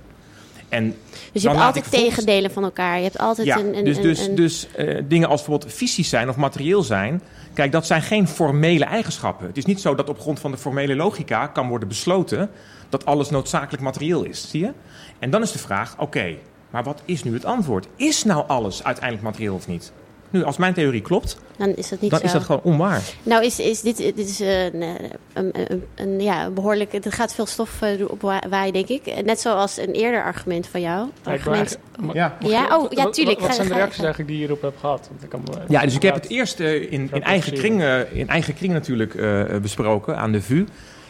[0.69, 0.95] En
[1.31, 2.97] Dus je hebt altijd tegendelen van elkaar.
[2.97, 6.09] Je hebt altijd ja, een, een, dus, dus, een- dus eh, dingen als bijvoorbeeld fysisch
[6.09, 7.21] zijn of materieel zijn.
[7.53, 9.47] Kijk, dat zijn geen formele eigenschappen.
[9.47, 12.49] Het is niet zo dat op grond van de formele logica kan worden besloten
[12.89, 14.49] dat alles noodzakelijk materieel is.
[14.49, 14.71] Zie je?
[15.19, 16.35] En dan is de vraag: oké,
[16.69, 17.87] maar wat is nu het antwoord?
[17.95, 19.91] Is nou alles uiteindelijk materieel of niet?
[20.29, 22.25] Nu, als mijn theorie klopt, dan is dat niet dan zo.
[22.25, 23.01] is dat gewoon onwaar.
[23.23, 24.89] Nou, is, is dit, dit is een, eh,
[25.33, 26.93] een, een, een, ja, behoorlijk...
[27.05, 29.23] Er gaat veel stof eh, op wa- waaien, denk ik.
[29.25, 31.09] Net zoals een eerder argument van jou.
[31.23, 31.77] Argument,
[32.13, 32.37] Ja.
[32.39, 33.39] Ja, oh, wat- ja, tuurlijk.
[33.39, 35.07] Wat zijn de reacties eigenlijk die je hierop hebt gehad?
[35.09, 37.81] Want ik kan me- Ja, dus ik heb het eerst eh, in, in, eigen kring,
[37.81, 40.65] eh, in eigen kring natuurlijk eh, eh, besproken aan de VU.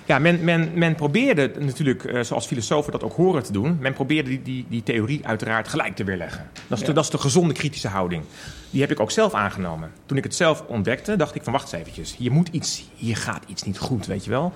[0.07, 3.77] Ja, men, men, men probeerde natuurlijk, eh, zoals filosofen dat ook horen te doen...
[3.79, 6.49] men probeerde die, die, die theorie uiteraard gelijk te weerleggen.
[6.67, 6.93] Dat is, de, Ja.
[6.93, 8.23] dat is de gezonde kritische houding.
[8.69, 9.91] Die heb ik ook zelf aangenomen.
[10.05, 12.15] Toen ik het zelf ontdekte, dacht ik van wacht eens eventjes.
[12.17, 14.53] Hier, moet iets, hier gaat iets niet goed, weet je wel.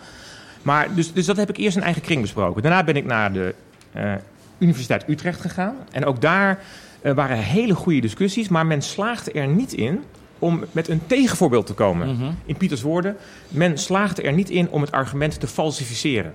[0.62, 2.62] Maar dus, dus dat heb ik eerst in eigen kring besproken.
[2.62, 3.56] Daarna ben ik naar de
[3.92, 4.14] eh,
[4.58, 5.76] Universiteit Utrecht gegaan.
[5.92, 6.60] En ook daar
[7.02, 10.04] eh, waren hele goede discussies, maar men slaagde er niet in
[10.42, 12.16] om met een tegenvoorbeeld te komen.
[12.16, 12.32] Mhm.
[12.46, 16.34] In Pieters woorden, men slaagde er niet in om het argument te falsificeren.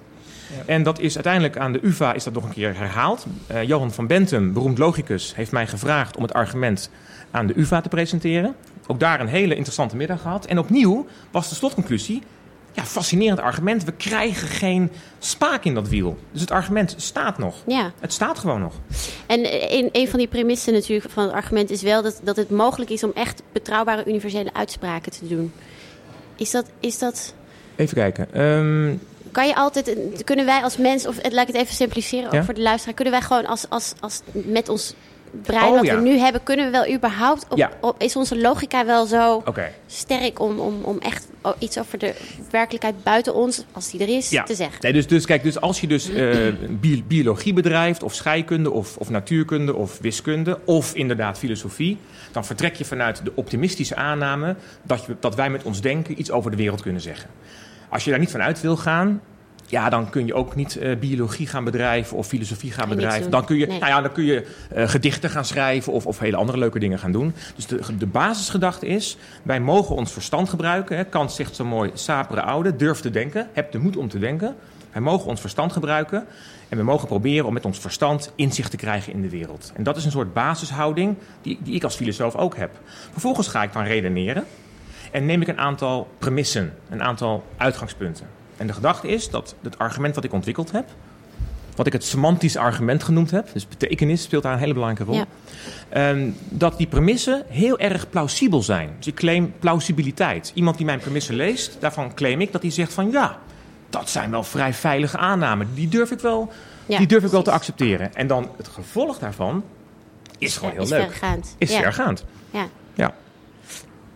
[0.66, 3.26] En dat is uiteindelijk aan de UvA is dat nog een keer herhaald.
[3.46, 6.90] Eh, Johan van Bentum, beroemd logicus, heeft mij gevraagd om het argument
[7.30, 8.54] aan de UvA te presenteren.
[8.86, 10.46] Ook daar een hele interessante middag gehad.
[10.46, 12.22] En opnieuw was de slotconclusie
[12.76, 13.84] ja, fascinerend argument.
[13.84, 16.18] We krijgen geen spaak in dat wiel.
[16.32, 17.54] Dus het argument staat nog.
[17.66, 17.92] Ja.
[18.00, 18.74] Het staat gewoon nog.
[19.26, 22.36] En eh, een, een van die premissen natuurlijk van het argument is wel dat, dat
[22.36, 25.52] het mogelijk is om echt betrouwbare universele uitspraken te doen.
[26.36, 27.34] Is dat, is dat
[27.76, 28.32] Even kijken.
[28.32, 28.96] Ehm,
[29.32, 32.32] kan je altijd, kunnen wij als mens, of eh, laat ik het even simpliceren ook
[32.32, 32.44] Ja?
[32.44, 34.94] voor de luisteraar, kunnen wij gewoon als, als, als met ons
[35.42, 35.94] brein Oh, wat ja.
[35.96, 37.70] we nu hebben, kunnen we wel überhaupt, op, Ja.
[37.80, 39.42] op- is onze logica wel zo
[39.86, 42.14] sterk om, om, om echt iets over de
[42.50, 44.42] werkelijkheid buiten ons, als die er is, Ja.
[44.42, 44.76] te zeggen?
[44.80, 46.36] Nee, dus, dus kijk, dus als je dus eh,
[46.80, 51.98] bi- biologie bedrijft, of scheikunde, of, of natuurkunde, of wiskunde, of inderdaad filosofie,
[52.32, 56.30] dan vertrek je vanuit de optimistische aanname dat, je, dat wij met ons denken iets
[56.30, 57.30] over de wereld kunnen zeggen.
[57.88, 59.20] Als je daar niet vanuit wil gaan,
[59.66, 63.30] ja, dan kun je ook niet eh, biologie gaan bedrijven of filosofie gaan bedrijven.
[63.30, 63.78] Dan kun je, Nee.
[63.78, 66.98] nou ja, dan kun je eh, gedichten gaan schrijven of, of hele andere leuke dingen
[66.98, 67.34] gaan doen.
[67.56, 70.96] Dus de, de basisgedachte is, wij mogen ons verstand gebruiken.
[70.96, 71.04] Hè.
[71.04, 74.54] Kant zegt zo mooi, sapere oude, durf te denken, heb de moed om te denken.
[74.92, 76.26] Wij mogen ons verstand gebruiken
[76.68, 79.72] en we mogen proberen om met ons verstand inzicht te krijgen in de wereld.
[79.74, 82.70] En dat is een soort basishouding die, die ik als filosoof ook heb.
[83.12, 84.44] Vervolgens ga ik dan redeneren
[85.10, 88.35] en neem ik een aantal premissen, een aantal uitgangspunten.
[88.56, 90.88] En de gedachte is dat het argument wat ik ontwikkeld heb,
[91.76, 95.20] wat ik het semantisch argument genoemd heb, dus betekenis speelt daar een hele belangrijke rol,
[95.20, 95.26] Ja.
[95.88, 98.90] Ehm, dat die premissen heel erg plausibel zijn.
[98.98, 100.50] Dus ik claim plausibiliteit.
[100.54, 103.38] Iemand die mijn premissen leest, daarvan claim ik dat hij zegt van ja,
[103.90, 105.68] dat zijn wel vrij veilige aannamen.
[105.74, 106.52] Die durf ik wel,
[106.86, 108.14] Ja, die durf ik wel te accepteren.
[108.14, 109.64] En dan het gevolg daarvan
[110.38, 111.06] is gewoon heel is leuk.
[111.10, 111.54] vergaand.
[111.58, 111.80] Is ja.
[111.80, 112.24] vergaand.
[112.50, 112.66] Ja.
[112.94, 113.14] Ja.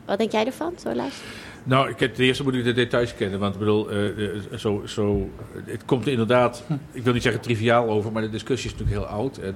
[0.05, 1.31] Wat denk jij ervan, luisteren?
[1.65, 3.39] Nou, ik heb, ten eerste moet ik de details kennen.
[3.39, 5.31] Want ik bedoel, eh, eh, zo, zo,
[5.65, 9.17] het komt inderdaad, ik wil niet zeggen triviaal over, maar de discussie is natuurlijk heel
[9.17, 9.39] oud.
[9.39, 9.55] En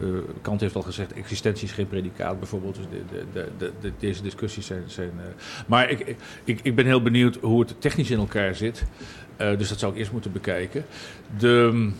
[0.00, 0.06] eh,
[0.42, 2.74] Kant heeft al gezegd, existentie is geen predicaat bijvoorbeeld.
[2.74, 4.82] Dus de, de, de, de- de- deze discussies zijn...
[4.86, 5.10] zijn
[5.66, 8.84] maar ik, ik, ik ben heel benieuwd hoe het technisch in elkaar zit.
[9.36, 10.84] Dus dat zou ik eerst moeten bekijken.
[11.38, 11.90] De,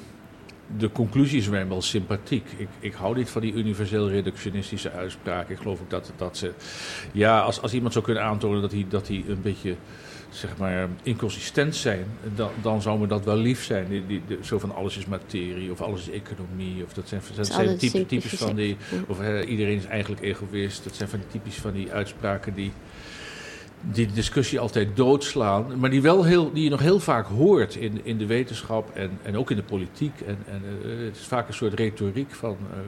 [0.78, 2.46] de conclusies zijn wel sympathiek.
[2.56, 5.54] Ik, ik hou niet van die universeel reductionistische uitspraken.
[5.54, 6.52] Ik geloof ook dat, dat ze...
[7.12, 9.76] Ja, als, als iemand zou kunnen aantonen dat hij, dat hij een beetje
[10.30, 13.88] zeg maar, inconsistent zijn, dan, dan zou me dat wel lief zijn.
[13.88, 16.85] Die, die, zo van alles is materie of alles is economie.
[16.85, 18.76] Of dat zijn, dat zijn type, typisch van die.
[19.06, 20.85] Of iedereen is eigenlijk egoïst.
[20.85, 22.72] Dat zijn van die typisch van die uitspraken die.
[23.90, 28.01] Die discussie altijd doodslaan, maar die, wel heel, die je nog heel vaak hoort in,
[28.03, 30.21] in de wetenschap en, en ook in de politiek.
[30.27, 32.79] En, en eh, het is vaak een soort retoriek van eh,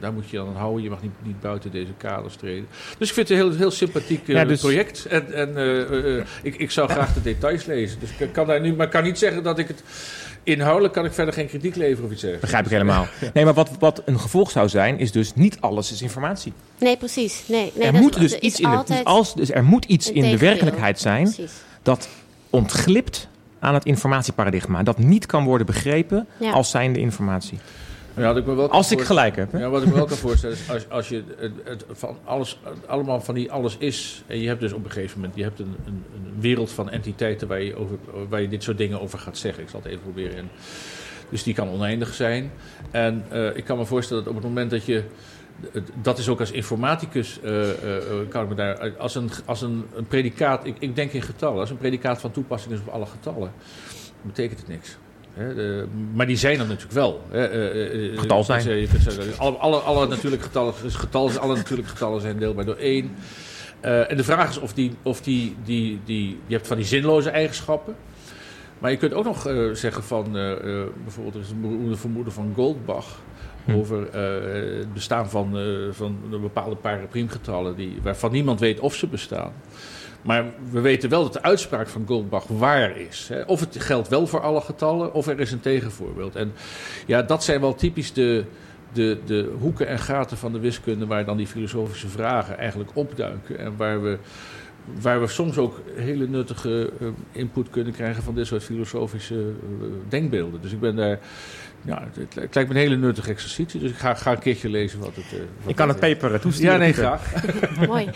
[0.00, 2.66] daar moet je aan houden, je mag niet, niet buiten deze kaders treden.
[2.98, 5.06] Dus ik vind het een heel, heel sympathiek eh, Ja, dus- project.
[5.06, 8.00] En, en ik, ik zou graag de details lezen.
[8.00, 9.82] Dus ik kan daar nu, maar ik kan niet zeggen dat ik het.
[10.46, 12.40] Inhoudelijk kan ik verder geen kritiek leveren of iets dergelijks.
[12.40, 13.06] Begrijp ik helemaal.
[13.34, 16.52] Nee, maar wat, wat een gevolg zou zijn, is dus niet alles is informatie.
[16.78, 17.42] Nee, precies.
[17.48, 19.64] Nee, nee, er dat moet is- dus iets in de, altijd dus als, dus er
[19.64, 21.52] moet iets in de werkelijkheid zijn Precies.
[21.82, 22.08] dat
[22.50, 23.28] ontglipt
[23.58, 24.82] aan het informatieparadigma.
[24.82, 26.50] Dat niet kan worden begrepen Ja.
[26.50, 27.58] als zijnde informatie.
[28.16, 29.52] Ja, ik me wel Als ik gelijk heb.
[29.52, 29.58] Hè?
[29.58, 32.58] Ja, wat ik me wel kan voorstellen is als, als je het, het van alles,
[32.86, 34.22] allemaal van die alles is.
[34.26, 36.90] En je hebt dus op een gegeven moment je hebt een, een, een wereld van
[36.90, 37.98] entiteiten waar je, over,
[38.28, 39.62] waar je dit soort dingen over gaat zeggen.
[39.62, 40.36] Ik zal het even proberen.
[40.36, 40.50] En,
[41.28, 42.50] dus die kan oneindig zijn.
[42.90, 45.02] En eh, ik kan me voorstellen dat op het moment dat je.
[46.02, 48.96] Dat is ook als informaticus, eh, eh, kan ik me daar.
[48.98, 51.60] Als een, als een, een predicaat, ik, ik denk in getallen.
[51.60, 53.52] Als een predicaat van toepassing is op alle getallen,
[54.22, 54.96] betekent het niks.
[55.36, 57.22] De- maar die zijn er natuurlijk wel.
[57.30, 57.44] Eh,
[58.12, 58.58] eh, Getal zijn.
[58.58, 61.90] je kunt zeggen- je kunt zeggen, alle, alle, alle natuurlijke getallen, dus getallen, alle natuurlijke
[61.90, 63.14] getallen zijn deelbaar door één.
[63.80, 66.86] Eh, en de vraag is of die, of die, die, die, je hebt van die
[66.86, 67.94] zinloze eigenschappen.
[68.78, 71.96] Maar je kunt ook nog eh, zeggen van, eh, eh, bijvoorbeeld, er is een beroemde
[71.96, 73.20] vermoeden van Goldbach.
[73.74, 79.06] Over eh, het bestaan van, eh, van bepaalde parapriemgetallen die, waarvan niemand weet of ze
[79.06, 79.52] bestaan.
[80.22, 83.28] Maar we weten wel dat de uitspraak van Goldbach waar is.
[83.28, 83.42] Hè.
[83.42, 86.36] Of het geldt wel voor alle getallen, of er is een tegenvoorbeeld.
[86.36, 86.52] En
[87.06, 88.44] ja, dat zijn wel typisch de,
[88.92, 91.06] de, de hoeken en gaten van de wiskunde...
[91.06, 93.58] waar dan die filosofische vragen eigenlijk opduiken.
[93.58, 94.18] En waar we,
[95.00, 98.22] waar we soms ook hele nuttige eh, input kunnen krijgen...
[98.22, 100.60] van dit soort filosofische eh, denkbeelden.
[100.62, 101.18] Dus ik ben daar...
[101.82, 103.80] Ja, het, het lijkt me een hele nuttige exercitie.
[103.80, 105.24] Dus ik ga, ga een keertje lezen wat het...
[105.32, 106.16] eh, wat Ik kan het is.
[106.16, 106.72] paper toesturen.
[106.72, 107.32] Ja, nee, graag.
[107.86, 108.08] Mooi.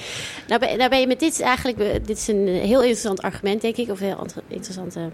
[0.48, 3.76] Nou ben, nou ben je met dit eigenlijk, dit is een heel interessant argument, denk
[3.76, 5.10] ik, of heel ant- interessante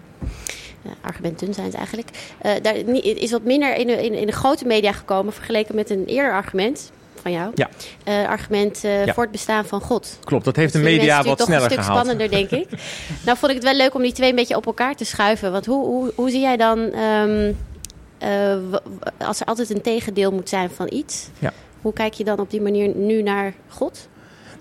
[0.83, 2.09] eh, argumenten zijn het eigenlijk.
[2.43, 5.91] Eh, daar is wat minder in de, in, in de grote media gekomen vergeleken met
[5.91, 6.93] een eerder argument.
[7.27, 7.53] Van jou.
[7.55, 7.68] Ja.
[8.05, 9.14] Eh, argument Ja.
[9.14, 10.18] voor het bestaan van God.
[10.24, 12.07] Klopt, dat heeft de media wat sneller toch een gehaald.
[12.07, 12.79] stuk spannender, denk ik.
[13.27, 15.53] nou vond ik het wel leuk om die twee een beetje op elkaar te schuiven.
[15.53, 17.53] Want hoe, hoe, hoe zie jij dan, ehm,
[18.18, 18.57] eh,
[19.18, 21.29] als er altijd een tegendeel moet zijn van iets...
[21.39, 21.53] Ja.
[21.83, 24.09] hoe kijk je dan op die manier nu naar God?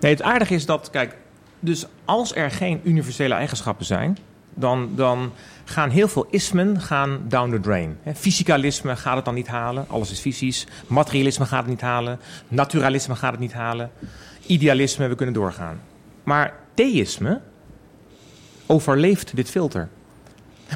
[0.00, 1.16] Nee, het aardige is dat, kijk,
[1.60, 4.18] dus als er geen universele eigenschappen zijn,
[4.54, 5.32] dan, dan
[5.68, 7.98] gaan heel veel ismen gaan down the drain.
[8.14, 10.66] Fysicalisme gaat het dan niet halen, alles is fysisch.
[10.86, 12.20] Materialisme gaat het niet halen.
[12.48, 13.90] Naturalisme gaat het niet halen.
[14.46, 15.80] Idealisme, we kunnen doorgaan.
[16.22, 17.40] Maar theïsme
[18.66, 19.88] overleeft dit filter.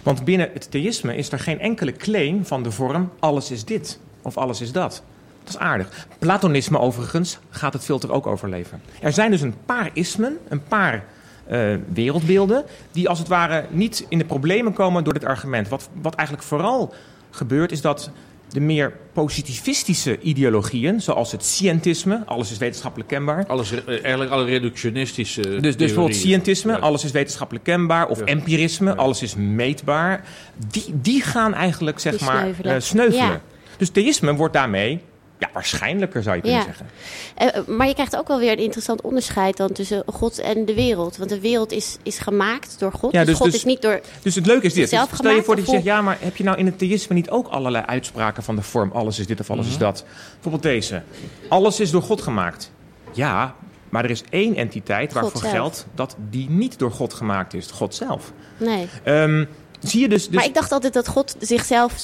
[0.02, 4.00] Want binnen het theïsme is er geen enkele claim van de vorm alles is dit
[4.22, 5.02] of alles is dat.
[5.44, 6.06] Dat is aardig.
[6.18, 8.82] Platonisme overigens gaat het filter ook overleven.
[9.00, 11.04] Er zijn dus een paar ismen, een paar
[11.50, 12.64] eh, wereldbeelden...
[12.92, 15.68] die als het ware niet in de problemen komen door dit argument.
[15.68, 16.94] Wat, wat eigenlijk vooral
[17.30, 18.10] gebeurt is dat
[18.48, 21.00] de meer positivistische ideologieën...
[21.00, 23.46] zoals het scientisme, alles is wetenschappelijk kenbaar...
[23.46, 25.40] Alles, eh, eigenlijk alle reductionistische.
[25.42, 26.78] Dus, dus bijvoorbeeld scientisme, Ja.
[26.78, 28.06] alles is wetenschappelijk kenbaar.
[28.08, 28.24] Of Ja.
[28.24, 28.96] empirisme, Ja.
[28.96, 30.24] alles is meetbaar.
[30.68, 32.74] Die, die gaan eigenlijk zeg Die maar sneuvelen.
[32.74, 33.24] eh, sneuvelen.
[33.24, 33.40] Ja.
[33.76, 35.00] Dus theïsme wordt daarmee
[35.40, 36.66] ja, waarschijnlijker, zou je kunnen Ja.
[36.66, 36.86] zeggen.
[37.34, 40.74] Eh, maar je krijgt ook wel weer een interessant onderscheid dan tussen God en de
[40.74, 41.16] wereld.
[41.16, 43.12] Want de wereld is, is gemaakt door God.
[43.12, 44.00] Ja, dus, dus- God dus- is niet door...
[44.22, 44.88] Dus het leuke is dit.
[44.88, 46.78] Zelf Dus stel je voor dat je zegt, ja, maar heb je nou in het
[46.78, 49.80] theïsme niet ook allerlei uitspraken van de vorm alles is dit of alles is Mhm.
[49.80, 50.04] dat?
[50.32, 51.02] Bijvoorbeeld deze.
[51.48, 52.70] Alles is door God gemaakt.
[53.12, 53.54] Ja,
[53.88, 55.52] maar er is één entiteit God waarvoor zelf.
[55.52, 57.70] geldt dat die niet door God gemaakt is.
[57.70, 58.32] God zelf.
[58.56, 58.88] Nee.
[59.02, 59.44] Ehm,
[59.80, 60.26] zie je dus...
[60.26, 61.94] dus maar ik dacht altijd dat God zichzelf...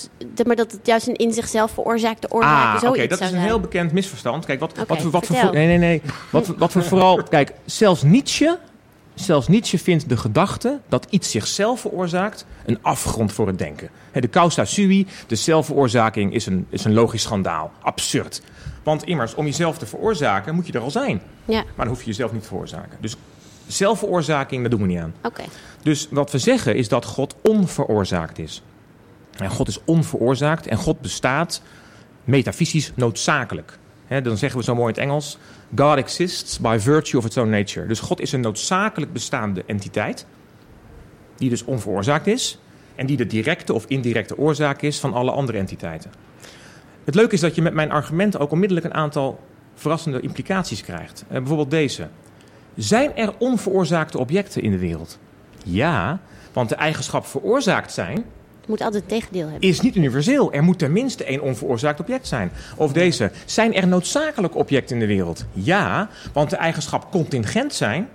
[0.47, 3.31] Maar dat het juist een in zichzelf veroorzaakte oorzaak Ah, oké, zoiets dat is een
[3.33, 3.43] zijn.
[3.43, 4.45] heel bekend misverstand.
[4.45, 6.03] Kijk, wat, wat, we- wat we nee, nee, nee.
[6.31, 8.59] Wat, wat we vooral, kijk, zelfs Nietzsche,
[9.15, 13.91] zelfs Nietzsche vindt de gedachte dat iets zichzelf veroorzaakt een afgrond voor het denken.
[14.13, 17.73] De causa sui, de zelfveroorzaking, is een, is een logisch schandaal.
[17.83, 18.43] Absurd.
[18.83, 21.23] Want immers, om jezelf te veroorzaken, moet je er al zijn.
[21.45, 22.99] Ja, Maar dan hoef je jezelf niet te veroorzaken.
[23.01, 23.17] Dus
[23.67, 25.15] zelfveroorzaking, dat doen we niet aan.
[25.23, 25.43] oké.
[25.83, 28.63] Dus wat we zeggen is dat God onveroorzaakt is.
[29.39, 31.63] En God is onveroorzaakt en God bestaat
[32.25, 33.79] metafysisch noodzakelijk.
[34.23, 35.39] Dan zeggen we zo mooi in het Engels:
[35.77, 37.87] God exists by virtue of its own nature.
[37.87, 40.27] Dus God is een noodzakelijk bestaande entiteit,
[41.37, 42.59] die dus onveroorzaakt is
[42.95, 46.11] en die de directe of indirecte oorzaak is van alle andere entiteiten.
[47.05, 49.41] Het leuke is dat je met mijn argumenten ook onmiddellijk een aantal
[49.75, 51.25] verrassende implicaties krijgt.
[51.29, 52.09] Eh, bijvoorbeeld deze.
[52.77, 55.19] Zijn er onveroorzaakte objecten in de wereld?
[55.65, 56.21] Ja,
[56.53, 58.25] want de eigenschap veroorzaakt zijn
[58.61, 59.69] Het moet altijd het tegendeel hebben.
[59.69, 60.53] is niet universeel.
[60.53, 62.51] Er moet tenminste één onveroorzaakt object zijn.
[62.77, 63.31] Of deze.
[63.45, 65.47] Zijn er noodzakelijke objecten in de wereld?
[65.53, 68.09] Ja, want de eigenschap contingent zijn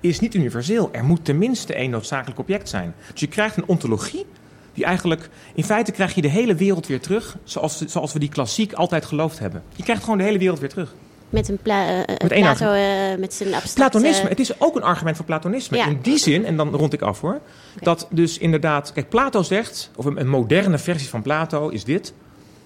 [0.00, 0.88] is niet universeel.
[0.92, 2.94] Er moet tenminste één noodzakelijk object zijn.
[3.12, 4.26] Dus je krijgt een ontologie
[4.74, 5.28] die eigenlijk...
[5.54, 9.04] In feite krijg je de hele wereld weer terug zoals, zoals we die klassiek altijd
[9.04, 9.62] geloofd hebben.
[9.76, 10.94] Je krijgt gewoon de hele wereld weer terug.
[11.30, 13.98] Met een pla eh, Met één Plato eh, met zijn abstracte...
[13.98, 15.76] Platonisme, het is ook een argument voor Platonisme.
[15.76, 15.86] Ja.
[15.86, 17.40] In die zin, en dan rond ik af hoor,
[17.80, 22.12] dat dus inderdaad, kijk, Plato zegt, of een, een moderne versie van Plato is dit: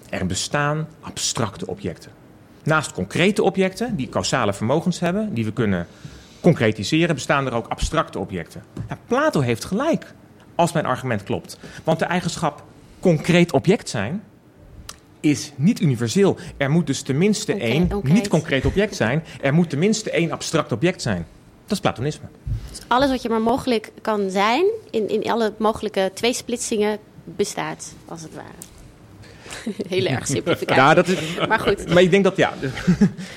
[0.09, 2.11] er bestaan abstracte objecten.
[2.63, 5.87] Naast concrete objecten die causale vermogens hebben, die we kunnen
[6.41, 8.63] concretiseren, bestaan er ook abstracte objecten.
[8.89, 10.13] Ja, Plato heeft gelijk,
[10.55, 11.57] als mijn argument klopt.
[11.83, 12.63] Want de eigenschap
[12.99, 14.23] concreet object zijn
[15.23, 16.37] is niet universeel.
[16.57, 19.23] Er moet dus tenminste één niet concreet object zijn.
[19.41, 21.25] Er moet tenminste één abstract object zijn.
[21.63, 22.25] Dat is Platonisme.
[22.69, 24.65] Dus alles wat je maar mogelijk kan zijn...
[24.91, 28.72] in, in alle mogelijke tweesplitsingen bestaat, als het ware.
[29.89, 30.81] Heel erg simplificatie.
[30.83, 32.53] Ja, dat is, Maar goed, maar ik denk dat ja.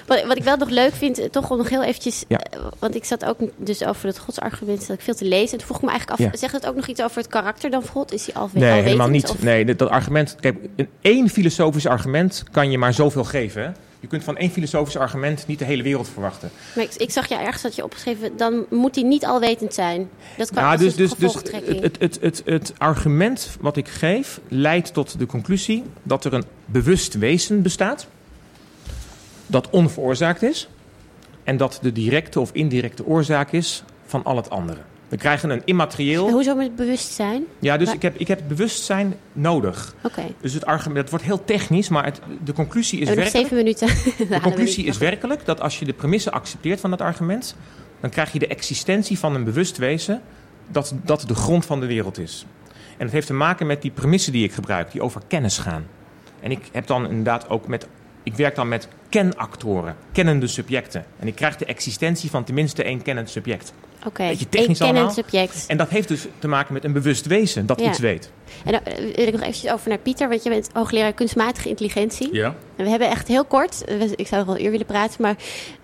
[0.07, 2.25] wat, wat ik wel nog leuk vind, eh, toch om nog heel eventjes...
[2.29, 2.39] Ja.
[2.39, 5.53] eh, want ik zat ook dus over het godsargument dat ik veel te lezen.
[5.53, 6.37] En toen vroeg ik me eigenlijk af, Ja.
[6.39, 8.13] zegt het ook nog iets over het karakter dan van God?
[8.13, 9.29] Is hij al Nee, helemaal niet.
[9.29, 10.37] Of, Nee, dat, dat argument.
[10.41, 13.77] Kijk, een één filosofisch argument kan je maar zoveel geven.
[14.07, 16.51] Je kunt van één filosofisch argument niet de hele wereld verwachten.
[16.75, 20.09] Maar ik, ik zag ja ergens dat je opgeschreven, dan moet hij niet alwetend zijn.
[20.37, 21.53] Dat kan Ja, als dus, dus, dus het,
[21.83, 26.45] het, het, het, het argument wat ik geef leidt tot de conclusie dat er een
[26.65, 28.07] bewust wezen bestaat.
[29.47, 30.69] Dat onveroorzaakt is.
[31.45, 34.81] En dat de directe of indirecte oorzaak is van al het andere.
[35.09, 36.27] We krijgen een immaterieel.
[36.27, 37.45] En hoezo met bewustzijn?
[37.59, 39.95] Ja, dus Maar- ik heb, ik heb bewustzijn nodig.
[40.03, 40.23] Oké.
[40.41, 43.43] Dus het argument, het wordt heel technisch, maar het, de conclusie is We hebben nog
[43.43, 43.65] werkelijk.
[43.79, 44.29] zeven minuten.
[44.37, 47.57] De conclusie is werkelijk dat als je de premisse accepteert van dat argument,
[48.01, 50.21] dan krijg je de existentie van een bewust wezen
[50.71, 52.47] dat, dat de grond van de wereld is.
[52.97, 55.87] En het heeft te maken met die premissen die ik gebruik, die over kennis gaan.
[56.41, 57.87] En ik heb dan inderdaad ook met.
[58.23, 61.05] Ik werk dan met kenactoren, kennende subjecten.
[61.19, 63.73] En ik krijg de existentie van tenminste één kennend subject.
[64.07, 65.15] Oké, Beetje een technisch kennend allemaal.
[65.15, 65.65] subject.
[65.69, 67.89] En dat heeft dus te maken met een bewust wezen dat Ja.
[67.89, 68.31] iets weet.
[68.65, 71.69] En dan eh, wil ik nog eventjes over naar Pieter, want je bent hoogleraar kunstmatige
[71.69, 72.29] intelligentie.
[72.35, 72.55] Ja.
[72.77, 75.23] En we hebben echt heel kort, eh, ik zou nog wel een uur willen praten,
[75.23, 75.37] maar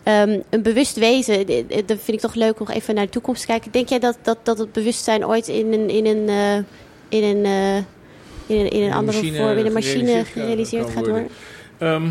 [0.02, 3.10] ehm, een bewust wezen, eh, dat vind ik toch leuk om nog even naar de
[3.10, 3.70] toekomst te kijken.
[3.72, 7.44] Denk jij dat, dat, dat het bewustzijn ooit in een, in een, eh, in een,
[7.44, 7.76] eh,
[8.56, 11.28] in een, in een andere vorm, in een machine gerealiseerd gaat worden?
[11.78, 12.08] Ehm,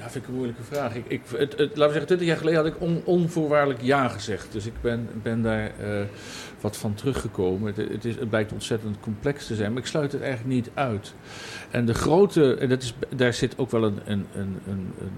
[0.00, 0.94] ja, vind ik een moeilijke vraag.
[0.94, 4.08] Ik, ik, het, het, laten we zeggen, twintig jaar geleden had ik on- onvoorwaardelijk ja
[4.08, 4.52] gezegd.
[4.52, 6.02] Dus ik ben, ben daar eh,
[6.60, 7.74] wat van teruggekomen.
[7.74, 10.70] Het, het, is, het blijkt ontzettend complex te zijn, maar ik sluit het eigenlijk niet
[10.74, 11.14] uit.
[11.70, 15.12] En de grote, en dat is, daar zit ook wel een, een, een, een, een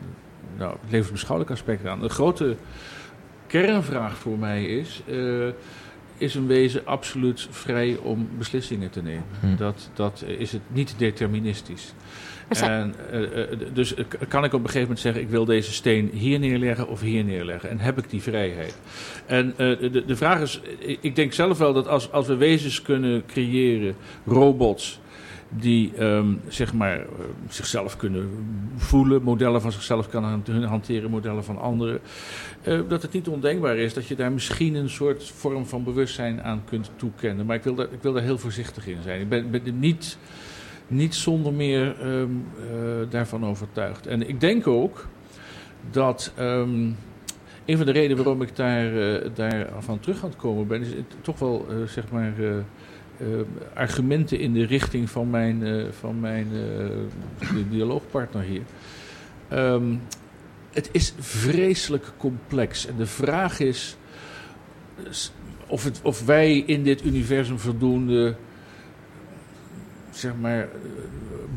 [0.57, 2.01] nou, levensbeschouwelijk aspect aan.
[2.01, 2.57] De grote
[3.47, 5.03] kernvraag voor mij is...
[5.07, 5.49] eh,
[6.16, 9.24] is een wezen absoluut vrij om beslissingen te nemen?
[9.41, 9.57] Hm.
[9.57, 11.93] Dat, dat is het niet deterministisch.
[12.61, 15.72] En, eh, eh, dus eh, kan ik op een gegeven moment zeggen: ik wil deze
[15.72, 17.70] steen hier neerleggen of hier neerleggen?
[17.70, 18.78] En heb ik die vrijheid?
[19.26, 20.61] En de, de vraag is:
[21.00, 23.94] ik- denk zelf wel dat als, als we wezens kunnen creëren,
[24.26, 25.00] robots.
[25.57, 27.05] Die ehm, zeg maar,
[27.48, 28.30] zichzelf kunnen
[28.76, 32.00] voelen, modellen van zichzelf kan han- hanteren, modellen van anderen.
[32.88, 36.62] dat het niet ondenkbaar is dat je daar misschien een soort vorm van bewustzijn aan
[36.68, 37.46] kunt toekennen.
[37.46, 39.20] Maar ik wil daar, ik wil daar heel voorzichtig in zijn.
[39.20, 40.18] Ik ben, ben niet
[40.87, 44.07] niet zonder meer ehm, eh, daarvan overtuigd.
[44.07, 45.07] En ik denk ook
[45.91, 46.91] dat ehm,
[47.64, 50.80] een van de redenen waarom ik daar, eh, daar van terug aan het komen ben,
[50.80, 50.89] is
[51.20, 52.33] toch wel eh, zeg maar.
[52.39, 52.57] eh,
[53.18, 53.26] eh,
[53.74, 56.87] argumenten in de richting van mijn, eh, van mijn eh,
[57.55, 58.62] di- dialoogpartner hier.
[59.49, 59.95] Ehm,
[60.70, 62.87] het is vreselijk complex.
[62.87, 63.97] En de vraag is
[64.97, 65.05] eh,
[65.66, 68.35] of, het, of wij in dit universum voldoende
[70.16, 70.66] zeg maar, eh,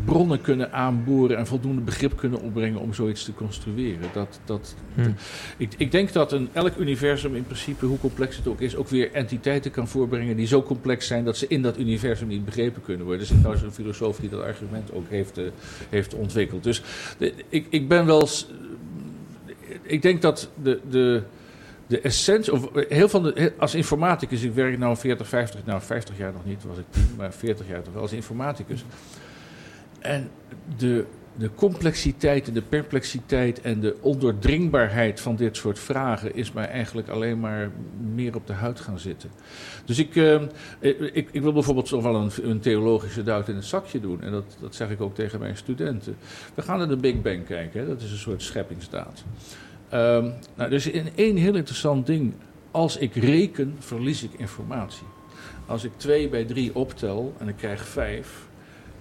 [0.05, 4.09] bronnen kunnen aanboren en voldoende begrip kunnen opbrengen om zoiets te construeren.
[4.13, 5.09] Dat, dat, Hm.
[5.57, 8.87] ik, ik denk dat een, elk universum in principe, hoe complex het ook is, ook
[8.87, 12.81] weer entiteiten kan voorbrengen die zo complex zijn dat ze in dat universum niet begrepen
[12.81, 13.21] kunnen worden.
[13.21, 15.45] Er zit trouwens een filosoof die dat argument ook heeft, eh,
[15.89, 16.63] heeft ontwikkeld.
[16.63, 16.81] Dus
[17.17, 18.27] de- ik, ik ben wel.
[19.81, 20.79] Ik denk dat de.
[20.89, 21.21] de
[21.87, 26.17] de essentie, of heel van de, als informaticus, ik werk nu 40, 50, nou 50
[26.17, 28.85] jaar nog niet, was ik 10, maar 40 jaar toch wel als informaticus.
[29.99, 30.29] En
[30.77, 31.05] de,
[31.37, 37.07] de complexiteit en de perplexiteit en de ondoordringbaarheid van dit soort vragen is mij eigenlijk
[37.07, 37.71] alleen maar
[38.13, 39.29] meer op de huid gaan zitten.
[39.85, 40.41] Dus ik, eh,
[40.79, 44.21] ik, ik wil bijvoorbeeld zo wel een, een theologische duit in het zakje doen.
[44.21, 46.15] En dat, dat zeg ik ook tegen mijn studenten.
[46.53, 47.87] We gaan naar de Big Bang kijken, hè?
[47.87, 49.23] dat is een soort scheppingsdaad.
[49.95, 52.33] Ehm, nou, dus in één heel interessant ding.
[52.71, 55.07] Als ik reken, verlies ik informatie.
[55.65, 58.47] Als ik 2 bij 3 optel en ik krijg 5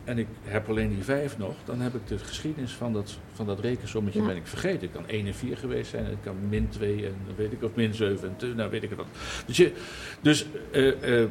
[0.04, 3.46] en ik heb alleen die 5 nog, dan heb ik de geschiedenis van dat, van
[3.46, 4.26] dat rekensommetje Ja.
[4.26, 4.80] ben ik vergeten.
[4.80, 7.62] Het kan 1 en 4 geweest zijn, het kan min 2 en dan weet ik
[7.62, 9.08] of min 7 en nou weet ik het wat.
[9.46, 9.72] Dus, je,
[10.20, 11.28] dus eh, eh, eh,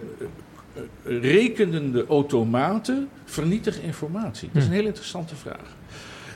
[1.04, 4.50] rekenende automaten vernietigen informatie.
[4.54, 5.76] Dat is een heel interessante vraag.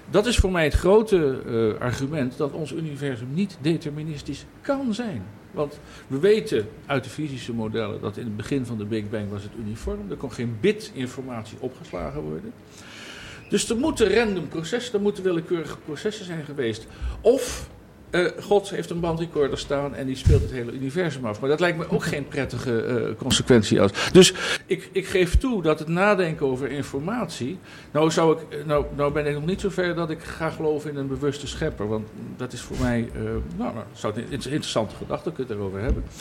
[0.10, 5.24] Dat is voor mij het grote eh, argument dat ons universum niet deterministisch kan zijn.
[5.52, 9.30] Want we weten uit de fysische modellen dat in het begin van de Big Bang
[9.30, 10.00] was het uniform.
[10.10, 12.54] Er kon geen bit informatie opgeslagen worden.
[13.50, 16.88] Dus er moeten random processen, er moeten willekeurige processen zijn geweest.
[17.22, 17.70] Of
[18.10, 21.40] eh, God heeft een bandrecorder staan en die speelt het hele universum af.
[21.40, 23.92] Maar dat lijkt me ook geen prettige eh, consequentie als.
[24.12, 24.34] Dus
[24.66, 27.58] ik, ik geef toe dat het nadenken over informatie.
[27.92, 30.90] Nou, zou ik, nou, nou ben ik nog niet zo ver dat ik ga geloven
[30.90, 31.88] in een bewuste schepper.
[31.88, 33.10] Want dat is voor mij.
[33.16, 33.22] eh,
[33.58, 36.04] nou, nou, zou het een inter- interessante gedachte kunnen het erover hebben.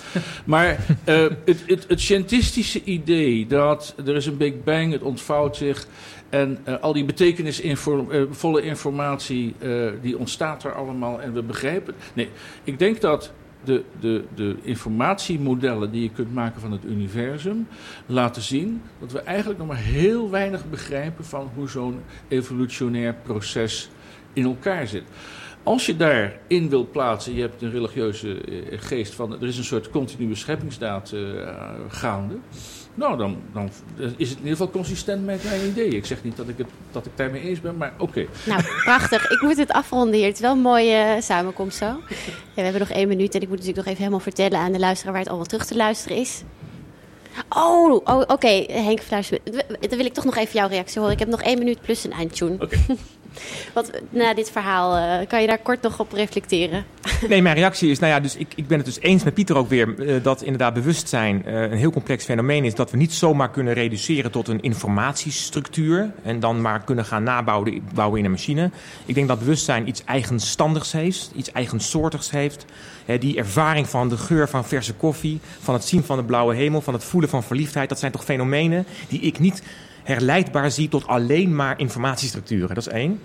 [0.45, 5.57] Maar eh, het, het, het scientistische idee dat er is een Big Bang, het ontvouwt
[5.57, 5.87] zich.
[6.29, 9.71] En eh, al die betekenisvolle informatie, eh,
[10.03, 11.95] die ontstaat er allemaal en we begrijpen.
[12.15, 12.29] Nee,
[12.65, 13.33] ik denk dat
[13.65, 17.69] de, de, de informatiemodellen die je kunt maken van het universum
[18.07, 23.91] laten zien dat we eigenlijk nog maar heel weinig begrijpen van hoe zo'n evolutionair proces
[24.33, 25.05] in elkaar zit.
[25.63, 29.65] Als je daarin wilt plaatsen, je hebt een religieuze eh, geest van er is een
[29.65, 31.21] soort continue scheppingsdaad eh,
[31.89, 32.35] gaande.
[32.97, 35.89] Nou, dan, dan is het in ieder geval consistent met mijn idee.
[35.89, 38.27] Ik zeg niet dat ik het dat ik daarmee eens ben, maar oké.
[38.45, 39.31] Nou, prachtig.
[39.31, 40.27] Ik moet het afronden hier.
[40.27, 41.85] Het is wel een mooie samenkomst zo.
[41.85, 41.97] Ja,
[42.55, 44.79] we hebben nog één minuut en ik moet natuurlijk nog even helemaal vertellen aan de
[44.79, 46.43] luisteraar waar het allemaal terug te luisteren is.
[47.49, 48.65] Oh, oh oké.
[48.69, 49.01] Henk.
[49.81, 51.15] Dan wil ik toch nog even jouw reactie horen.
[51.15, 52.55] Ik heb nog één minuut plus een eindtune.
[52.61, 52.77] Oké.
[53.75, 56.85] Wat, na dit verhaal, eh, kan je daar kort nog op reflecteren?
[57.29, 59.57] Nee, mijn reactie is, nou ja, dus ik, ik ben het dus eens met Pieter
[59.57, 60.09] ook weer...
[60.09, 62.75] eh, dat inderdaad bewustzijn eh, een heel complex fenomeen is...
[62.75, 66.11] dat we niet zomaar kunnen reduceren tot een informatiestructuur...
[66.23, 68.71] en dan maar kunnen gaan nabouwen bouwen in een machine.
[69.07, 72.65] Ik denk dat bewustzijn iets eigenstandigs heeft, iets eigensoortigs heeft.
[73.19, 75.41] Die ervaring van de geur van verse koffie...
[75.61, 77.89] van het zien van de blauwe hemel, van het voelen van verliefdheid...
[77.89, 79.63] dat zijn toch fenomenen die ik niet
[80.07, 82.75] herleidbaar zie tot alleen maar informatiestructuren.
[82.75, 83.21] Dat is één.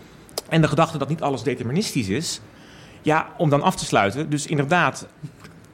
[0.49, 2.41] En de gedachte dat niet alles deterministisch is...
[3.03, 4.29] Ja, om dan af te sluiten.
[4.29, 5.07] Dus inderdaad,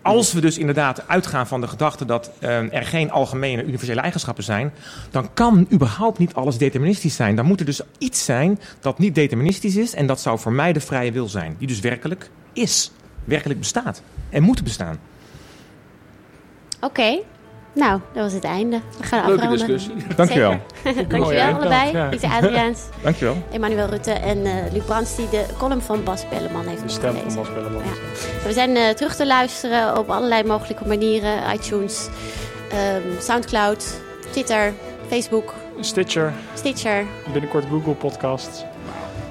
[0.01, 4.43] als we dus inderdaad uitgaan van de gedachte dat eh, er geen algemene universele eigenschappen
[4.43, 4.73] zijn,
[5.11, 7.35] dan kan überhaupt niet alles deterministisch zijn.
[7.35, 10.73] Dan moet er dus iets zijn dat niet deterministisch is en dat zou voor mij
[10.73, 12.91] de vrije wil zijn, die dus werkelijk is,
[13.23, 14.99] werkelijk bestaat en moet bestaan.
[16.81, 17.19] Oké,
[17.73, 18.79] nou, dat was het einde.
[18.97, 19.67] We gaan Leuke afronden.
[19.67, 20.15] discussie.
[20.15, 20.49] Dankjewel.
[21.07, 21.91] Dankjewel allebei.
[21.91, 22.07] ja.
[22.09, 23.35] Pieter Adriaans, Dankjewel.
[23.51, 27.11] Emmanuel Rutte en eh Luc Brands die de column van Bas Belleman heeft De stem
[27.11, 27.41] van gelezen.
[27.41, 27.83] Bas Bellemans.
[27.85, 28.47] Ja.
[28.47, 31.53] We zijn eh, terug te luisteren op allerlei mogelijke manieren.
[31.53, 32.07] iTunes,
[32.71, 33.85] ehm, Soundcloud,
[34.31, 34.73] Twitter,
[35.07, 37.05] Facebook, Stitcher, Stitcher.
[37.33, 38.65] binnenkort Google Podcast.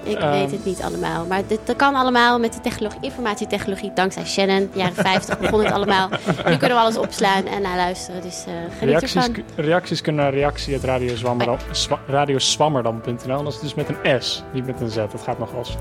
[0.06, 0.30] Ik Ehm.
[0.30, 1.24] weet het niet allemaal.
[1.26, 3.90] Maar dit, dat kan allemaal met de technologie, informatietechnologie.
[3.94, 4.70] Dankzij Shannon.
[4.74, 6.08] Jaren 50 begon het allemaal.
[6.46, 8.22] Nu kunnen we alles opslaan en naluisteren.
[8.22, 9.36] Dus eh geniet Reacties, ervan.
[9.56, 11.58] reacties kunnen naar reactie.radioswammerdam-
[12.06, 13.38] radioswammerdam.nl.
[13.38, 14.94] En dat is dus met een S, niet met een Z.
[14.94, 15.74] Dat gaat nog eens.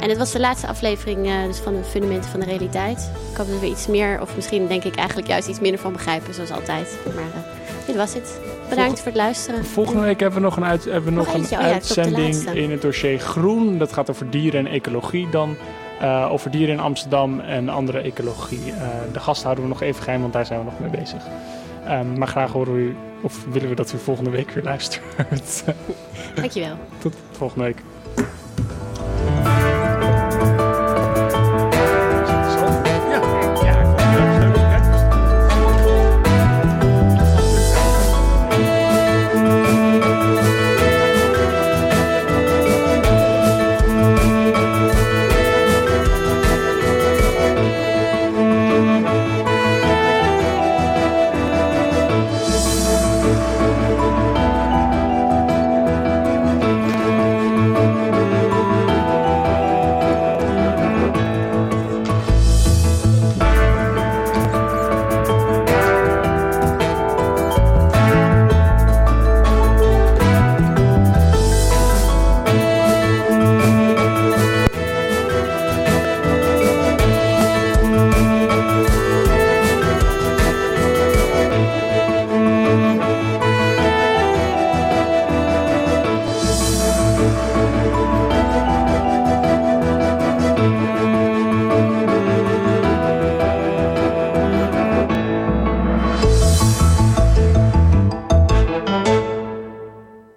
[0.00, 3.10] En dit was de laatste aflevering eh, dus van de fundamenten van de realiteit.
[3.30, 5.92] Ik hoop dat we iets meer, of misschien denk ik eigenlijk juist iets minder van
[5.92, 6.98] begrijpen, zoals altijd.
[7.14, 7.40] Maar eh,
[7.86, 8.40] dit was het.
[8.68, 9.64] Bedankt voor het luisteren.
[9.64, 12.70] Volgende week hebben we nog een, uit, hebben we Nog nog een oh uitzending in
[12.70, 13.78] het dossier Groen.
[13.78, 15.56] Dat gaat over dieren en ecologie dan.
[16.00, 18.72] Eh, over dieren in Amsterdam en andere ecologie.
[18.72, 21.22] Eh, de gast houden we nog even geheim, want daar zijn we nog mee bezig.
[21.84, 25.02] Ehm, maar graag horen we u, of willen we dat u volgende week weer luistert.
[26.34, 26.76] Dankjewel.
[27.02, 27.82] Tot volgende week.